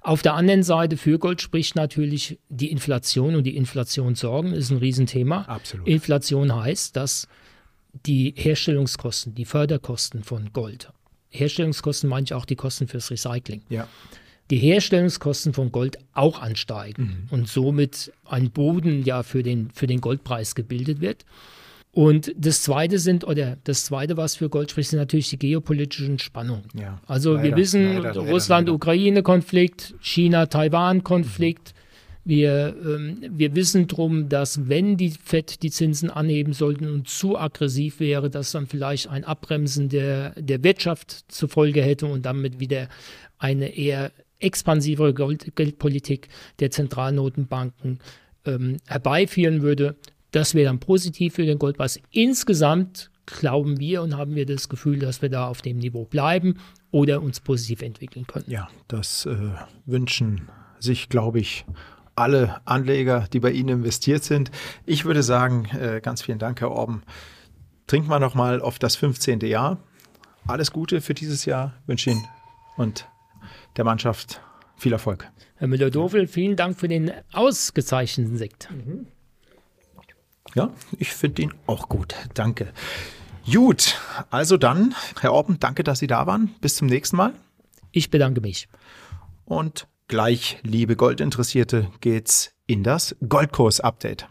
Auf 0.00 0.22
der 0.22 0.34
anderen 0.34 0.62
Seite 0.62 0.96
für 0.96 1.18
Gold 1.18 1.42
spricht 1.42 1.74
natürlich 1.74 2.38
die 2.48 2.70
Inflation 2.70 3.34
und 3.34 3.44
die 3.44 3.56
Inflationssorgen 3.56 4.52
ist 4.52 4.70
ein 4.70 4.78
Riesenthema. 4.78 5.42
Absolut. 5.42 5.88
Inflation 5.88 6.54
heißt, 6.54 6.94
dass 6.94 7.26
die 8.06 8.32
Herstellungskosten, 8.36 9.34
die 9.34 9.44
Förderkosten 9.44 10.22
von 10.22 10.52
Gold, 10.52 10.92
Herstellungskosten 11.30 12.08
meine 12.08 12.24
ich 12.24 12.34
auch 12.34 12.44
die 12.44 12.56
Kosten 12.56 12.86
fürs 12.86 13.10
Recycling. 13.10 13.62
Ja. 13.70 13.88
Die 14.50 14.58
Herstellungskosten 14.58 15.54
von 15.54 15.72
Gold 15.72 15.98
auch 16.12 16.40
ansteigen 16.40 17.02
mhm. 17.02 17.26
und 17.30 17.48
somit 17.48 18.12
ein 18.24 18.50
Boden 18.50 19.02
ja 19.04 19.22
für 19.22 19.42
den, 19.42 19.70
für 19.70 19.86
den 19.86 20.00
Goldpreis 20.00 20.54
gebildet 20.54 21.00
wird. 21.00 21.24
Und 21.94 22.32
das 22.38 22.62
zweite 22.62 22.98
sind, 22.98 23.22
oder 23.22 23.58
das 23.64 23.84
zweite, 23.84 24.16
was 24.16 24.36
für 24.36 24.48
Gold 24.48 24.70
spricht, 24.70 24.90
sind 24.90 24.98
natürlich 24.98 25.28
die 25.28 25.38
geopolitischen 25.38 26.18
Spannungen. 26.18 26.64
Ja, 26.72 27.00
also 27.06 27.42
wir 27.42 27.54
wissen, 27.54 27.98
Russland-Ukraine-Konflikt, 27.98 29.94
China-Taiwan-Konflikt. 30.00 31.74
Wir, 32.24 32.74
ähm, 32.82 33.18
wir 33.30 33.54
wissen 33.56 33.88
drum, 33.88 34.28
dass 34.28 34.68
wenn 34.68 34.96
die 34.96 35.10
FED 35.10 35.62
die 35.62 35.70
Zinsen 35.70 36.08
anheben 36.08 36.52
sollten 36.52 36.88
und 36.88 37.08
zu 37.08 37.36
aggressiv 37.36 38.00
wäre, 38.00 38.30
dass 38.30 38.52
dann 38.52 38.68
vielleicht 38.68 39.08
ein 39.10 39.24
Abbremsen 39.24 39.88
der, 39.88 40.30
der 40.40 40.62
Wirtschaft 40.62 41.24
zur 41.28 41.48
Folge 41.48 41.82
hätte 41.82 42.06
und 42.06 42.24
damit 42.24 42.60
wieder 42.60 42.88
eine 43.38 43.76
eher 43.76 44.12
expansivere 44.42 45.14
Gold 45.14 45.54
Geldpolitik 45.56 46.28
der 46.60 46.70
Zentralnotenbanken 46.70 47.98
ähm, 48.44 48.76
herbeiführen 48.86 49.62
würde. 49.62 49.96
Das 50.30 50.54
wäre 50.54 50.66
dann 50.66 50.80
positiv 50.80 51.34
für 51.34 51.44
den 51.44 51.58
Goldpreis. 51.58 52.00
Insgesamt 52.10 53.10
glauben 53.26 53.78
wir 53.78 54.02
und 54.02 54.16
haben 54.16 54.34
wir 54.34 54.46
das 54.46 54.68
Gefühl, 54.68 54.98
dass 54.98 55.22
wir 55.22 55.28
da 55.28 55.46
auf 55.46 55.62
dem 55.62 55.78
Niveau 55.78 56.04
bleiben 56.04 56.58
oder 56.90 57.22
uns 57.22 57.40
positiv 57.40 57.82
entwickeln 57.82 58.26
können. 58.26 58.44
Ja, 58.48 58.68
das 58.88 59.26
äh, 59.26 59.36
wünschen 59.86 60.48
sich, 60.78 61.08
glaube 61.08 61.38
ich, 61.38 61.64
alle 62.14 62.60
Anleger, 62.66 63.26
die 63.32 63.40
bei 63.40 63.52
Ihnen 63.52 63.80
investiert 63.80 64.24
sind. 64.24 64.50
Ich 64.84 65.04
würde 65.04 65.22
sagen, 65.22 65.66
äh, 65.78 66.00
ganz 66.02 66.22
vielen 66.22 66.38
Dank, 66.38 66.60
Herr 66.60 66.70
Orben. 66.70 67.02
Trinken 67.86 68.10
wir 68.10 68.18
noch 68.18 68.34
mal 68.34 68.60
auf 68.60 68.78
das 68.78 68.96
15. 68.96 69.40
Jahr. 69.40 69.78
Alles 70.46 70.72
Gute 70.72 71.00
für 71.00 71.14
dieses 71.14 71.44
Jahr 71.44 71.74
wünsche 71.86 72.10
Ihnen 72.10 72.24
und 72.76 73.06
der 73.76 73.84
Mannschaft 73.84 74.40
viel 74.76 74.92
Erfolg. 74.92 75.30
Herr 75.56 75.68
Müller-Dofel, 75.68 76.26
vielen 76.26 76.56
Dank 76.56 76.78
für 76.78 76.88
den 76.88 77.12
ausgezeichneten 77.32 78.36
Sekt. 78.36 78.68
Mhm. 78.70 79.06
Ja, 80.54 80.70
ich 80.98 81.12
finde 81.12 81.42
ihn 81.42 81.54
auch 81.66 81.88
gut. 81.88 82.14
Danke. 82.34 82.72
Gut, 83.50 83.98
also 84.30 84.56
dann, 84.56 84.94
Herr 85.20 85.32
Orben, 85.32 85.58
danke, 85.58 85.82
dass 85.82 85.98
Sie 85.98 86.06
da 86.06 86.26
waren. 86.26 86.54
Bis 86.60 86.76
zum 86.76 86.88
nächsten 86.88 87.16
Mal. 87.16 87.32
Ich 87.90 88.10
bedanke 88.10 88.40
mich. 88.40 88.68
Und 89.44 89.88
gleich, 90.08 90.58
liebe 90.62 90.96
Goldinteressierte, 90.96 91.90
geht's 92.00 92.54
in 92.66 92.82
das 92.82 93.16
Goldkurs-Update. 93.28 94.28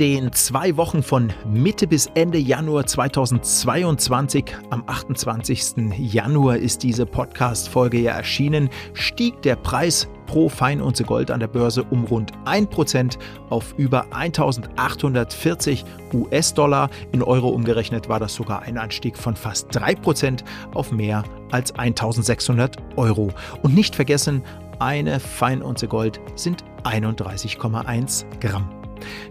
Den 0.00 0.32
zwei 0.32 0.78
Wochen 0.78 1.02
von 1.02 1.30
Mitte 1.46 1.86
bis 1.86 2.06
Ende 2.14 2.38
Januar 2.38 2.86
2022, 2.86 4.46
am 4.70 4.82
28. 4.86 5.74
Januar 5.98 6.56
ist 6.56 6.82
diese 6.82 7.04
Podcast-Folge 7.04 7.98
ja 7.98 8.12
erschienen, 8.12 8.70
stieg 8.94 9.42
der 9.42 9.56
Preis 9.56 10.08
pro 10.24 10.48
Feinunze 10.48 11.04
Gold 11.04 11.30
an 11.30 11.40
der 11.40 11.48
Börse 11.48 11.84
um 11.84 12.04
rund 12.04 12.32
1% 12.46 13.18
auf 13.50 13.74
über 13.76 14.06
1840 14.14 15.84
US-Dollar. 16.14 16.88
In 17.12 17.22
Euro 17.22 17.50
umgerechnet 17.50 18.08
war 18.08 18.18
das 18.18 18.34
sogar 18.34 18.62
ein 18.62 18.78
Anstieg 18.78 19.18
von 19.18 19.36
fast 19.36 19.68
3% 19.76 20.42
auf 20.72 20.92
mehr 20.92 21.24
als 21.50 21.74
1600 21.74 22.78
Euro. 22.96 23.28
Und 23.62 23.74
nicht 23.74 23.94
vergessen, 23.94 24.42
eine 24.78 25.20
Feinunze 25.20 25.88
Gold 25.88 26.20
sind 26.36 26.64
31,1 26.84 28.24
Gramm. 28.40 28.79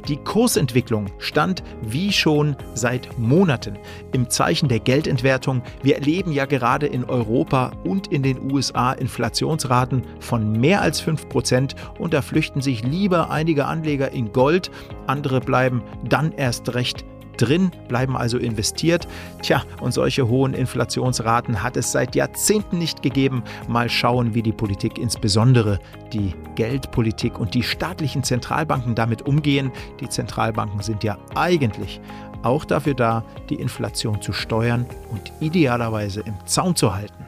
Die 0.07 0.17
Kursentwicklung 0.17 1.07
stand 1.17 1.63
wie 1.81 2.11
schon 2.11 2.55
seit 2.73 3.17
Monaten 3.17 3.77
im 4.11 4.29
Zeichen 4.29 4.69
der 4.69 4.79
Geldentwertung. 4.79 5.61
Wir 5.81 5.95
erleben 5.95 6.31
ja 6.31 6.45
gerade 6.45 6.87
in 6.87 7.05
Europa 7.05 7.71
und 7.83 8.07
in 8.07 8.23
den 8.23 8.51
USA 8.51 8.93
Inflationsraten 8.93 10.03
von 10.19 10.51
mehr 10.53 10.81
als 10.81 11.01
5% 11.03 11.75
und 11.99 12.13
da 12.13 12.21
flüchten 12.21 12.61
sich 12.61 12.83
lieber 12.83 13.29
einige 13.29 13.65
Anleger 13.65 14.11
in 14.11 14.31
Gold, 14.31 14.71
andere 15.07 15.39
bleiben 15.39 15.83
dann 16.07 16.31
erst 16.31 16.73
recht 16.73 17.05
drin, 17.41 17.71
bleiben 17.87 18.17
also 18.17 18.37
investiert. 18.37 19.07
Tja, 19.41 19.63
und 19.81 19.93
solche 19.93 20.27
hohen 20.27 20.53
Inflationsraten 20.53 21.63
hat 21.63 21.77
es 21.77 21.91
seit 21.91 22.15
Jahrzehnten 22.15 22.77
nicht 22.77 23.01
gegeben. 23.01 23.43
Mal 23.67 23.89
schauen, 23.89 24.33
wie 24.33 24.43
die 24.43 24.51
Politik, 24.51 24.97
insbesondere 24.97 25.79
die 26.13 26.33
Geldpolitik 26.55 27.39
und 27.39 27.53
die 27.53 27.63
staatlichen 27.63 28.23
Zentralbanken 28.23 28.95
damit 28.95 29.23
umgehen. 29.23 29.71
Die 29.99 30.09
Zentralbanken 30.09 30.81
sind 30.81 31.03
ja 31.03 31.17
eigentlich 31.35 32.01
auch 32.43 32.65
dafür 32.65 32.93
da, 32.93 33.23
die 33.49 33.55
Inflation 33.55 34.21
zu 34.21 34.33
steuern 34.33 34.85
und 35.11 35.31
idealerweise 35.39 36.21
im 36.21 36.35
Zaun 36.45 36.75
zu 36.75 36.95
halten. 36.95 37.25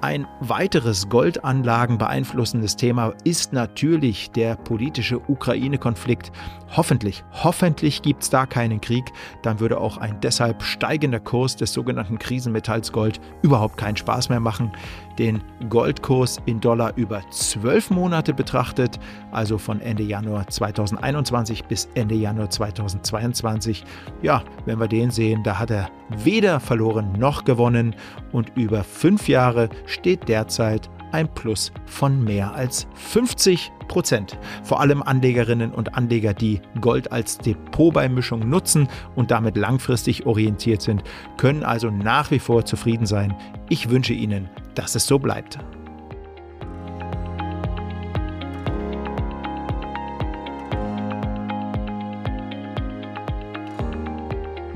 Ein 0.00 0.28
weiteres 0.40 1.08
Goldanlagen 1.08 1.98
beeinflussendes 1.98 2.76
Thema 2.76 3.14
ist 3.24 3.52
natürlich 3.52 4.30
der 4.30 4.54
politische 4.54 5.18
Ukraine-Konflikt. 5.28 6.30
Hoffentlich, 6.76 7.24
hoffentlich 7.32 8.02
gibt 8.02 8.22
es 8.22 8.30
da 8.30 8.46
keinen 8.46 8.80
Krieg. 8.80 9.06
Dann 9.42 9.58
würde 9.58 9.80
auch 9.80 9.98
ein 9.98 10.20
deshalb 10.20 10.62
steigender 10.62 11.18
Kurs 11.18 11.56
des 11.56 11.72
sogenannten 11.72 12.20
Krisenmetalls 12.20 12.92
Gold 12.92 13.20
überhaupt 13.42 13.76
keinen 13.76 13.96
Spaß 13.96 14.28
mehr 14.28 14.38
machen 14.38 14.70
den 15.18 15.42
Goldkurs 15.68 16.40
in 16.46 16.60
Dollar 16.60 16.96
über 16.96 17.22
zwölf 17.30 17.90
Monate 17.90 18.32
betrachtet, 18.32 18.98
also 19.32 19.58
von 19.58 19.80
Ende 19.80 20.04
Januar 20.04 20.46
2021 20.46 21.64
bis 21.64 21.88
Ende 21.94 22.14
Januar 22.14 22.50
2022. 22.50 23.84
Ja, 24.22 24.42
wenn 24.64 24.78
wir 24.78 24.88
den 24.88 25.10
sehen, 25.10 25.42
da 25.42 25.58
hat 25.58 25.70
er 25.70 25.90
weder 26.08 26.60
verloren 26.60 27.12
noch 27.18 27.44
gewonnen 27.44 27.94
und 28.32 28.52
über 28.56 28.84
fünf 28.84 29.28
Jahre 29.28 29.68
steht 29.88 30.28
derzeit 30.28 30.88
ein 31.12 31.32
Plus 31.34 31.72
von 31.86 32.22
mehr 32.22 32.54
als 32.54 32.86
50 32.94 33.72
Prozent. 33.88 34.38
Vor 34.62 34.80
allem 34.80 35.02
Anlegerinnen 35.02 35.72
und 35.72 35.94
Anleger, 35.94 36.34
die 36.34 36.60
Gold 36.80 37.10
als 37.10 37.38
Depotbeimischung 37.38 38.48
nutzen 38.48 38.88
und 39.16 39.30
damit 39.30 39.56
langfristig 39.56 40.26
orientiert 40.26 40.82
sind, 40.82 41.02
können 41.38 41.64
also 41.64 41.90
nach 41.90 42.30
wie 42.30 42.38
vor 42.38 42.64
zufrieden 42.64 43.06
sein. 43.06 43.34
Ich 43.70 43.88
wünsche 43.90 44.12
Ihnen, 44.12 44.48
dass 44.74 44.94
es 44.94 45.06
so 45.06 45.18
bleibt. 45.18 45.58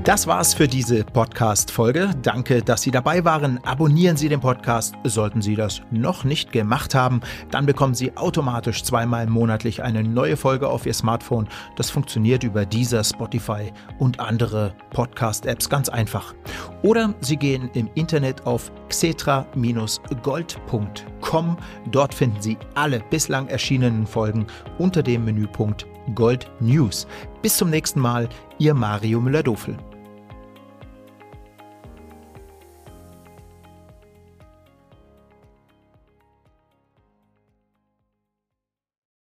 Das 0.05 0.27
war's 0.27 0.53
für 0.53 0.67
diese 0.67 1.05
Podcast-Folge. 1.05 2.11
Danke, 2.23 2.61
dass 2.61 2.83
Sie 2.83 2.91
dabei 2.91 3.25
waren. 3.25 3.65
Abonnieren 3.65 4.17
Sie 4.17 4.29
den 4.29 4.41
Podcast, 4.41 4.97
sollten 5.05 5.41
Sie 5.41 5.55
das 5.55 5.81
noch 5.93 6.25
nicht 6.25 6.51
gemacht 6.51 6.97
haben. 6.97 7.21
Dann 7.53 7.67
bekommen 7.67 7.95
Sie 7.95 8.17
automatisch 8.17 8.83
zweimal 8.83 9.29
monatlich 9.29 9.85
eine 9.85 10.03
neue 10.03 10.37
Folge 10.37 10.69
auf 10.69 10.87
Ihr 10.87 10.95
Smartphone. 10.95 11.47
Das 11.77 11.89
funktioniert 11.89 12.43
über 12.43 12.67
dieser 12.67 13.05
Spotify 13.05 13.73
und 14.01 14.19
andere 14.19 14.75
Podcast-Apps 14.91 15.69
ganz 15.69 15.89
einfach. 15.89 16.35
Oder 16.83 17.15
Sie 17.21 17.37
gehen 17.37 17.71
im 17.75 17.89
Internet 17.95 18.45
auf 18.45 18.73
xetra-gold.com. 18.89 21.57
Dort 21.93 22.13
finden 22.13 22.43
Sie 22.43 22.59
alle 22.75 23.05
bislang 23.09 23.47
erschienenen 23.47 24.09
Folgen 24.09 24.49
unter 24.79 25.05
dem 25.05 25.27
Menüpunkt 25.27 25.87
Gold 26.17 26.51
News. 26.59 27.07
Bis 27.41 27.57
zum 27.57 27.71
nächsten 27.71 28.01
Mal, 28.01 28.29
Ihr 28.59 28.75
Mario 28.75 29.21
Müller-Dofel. 29.21 29.77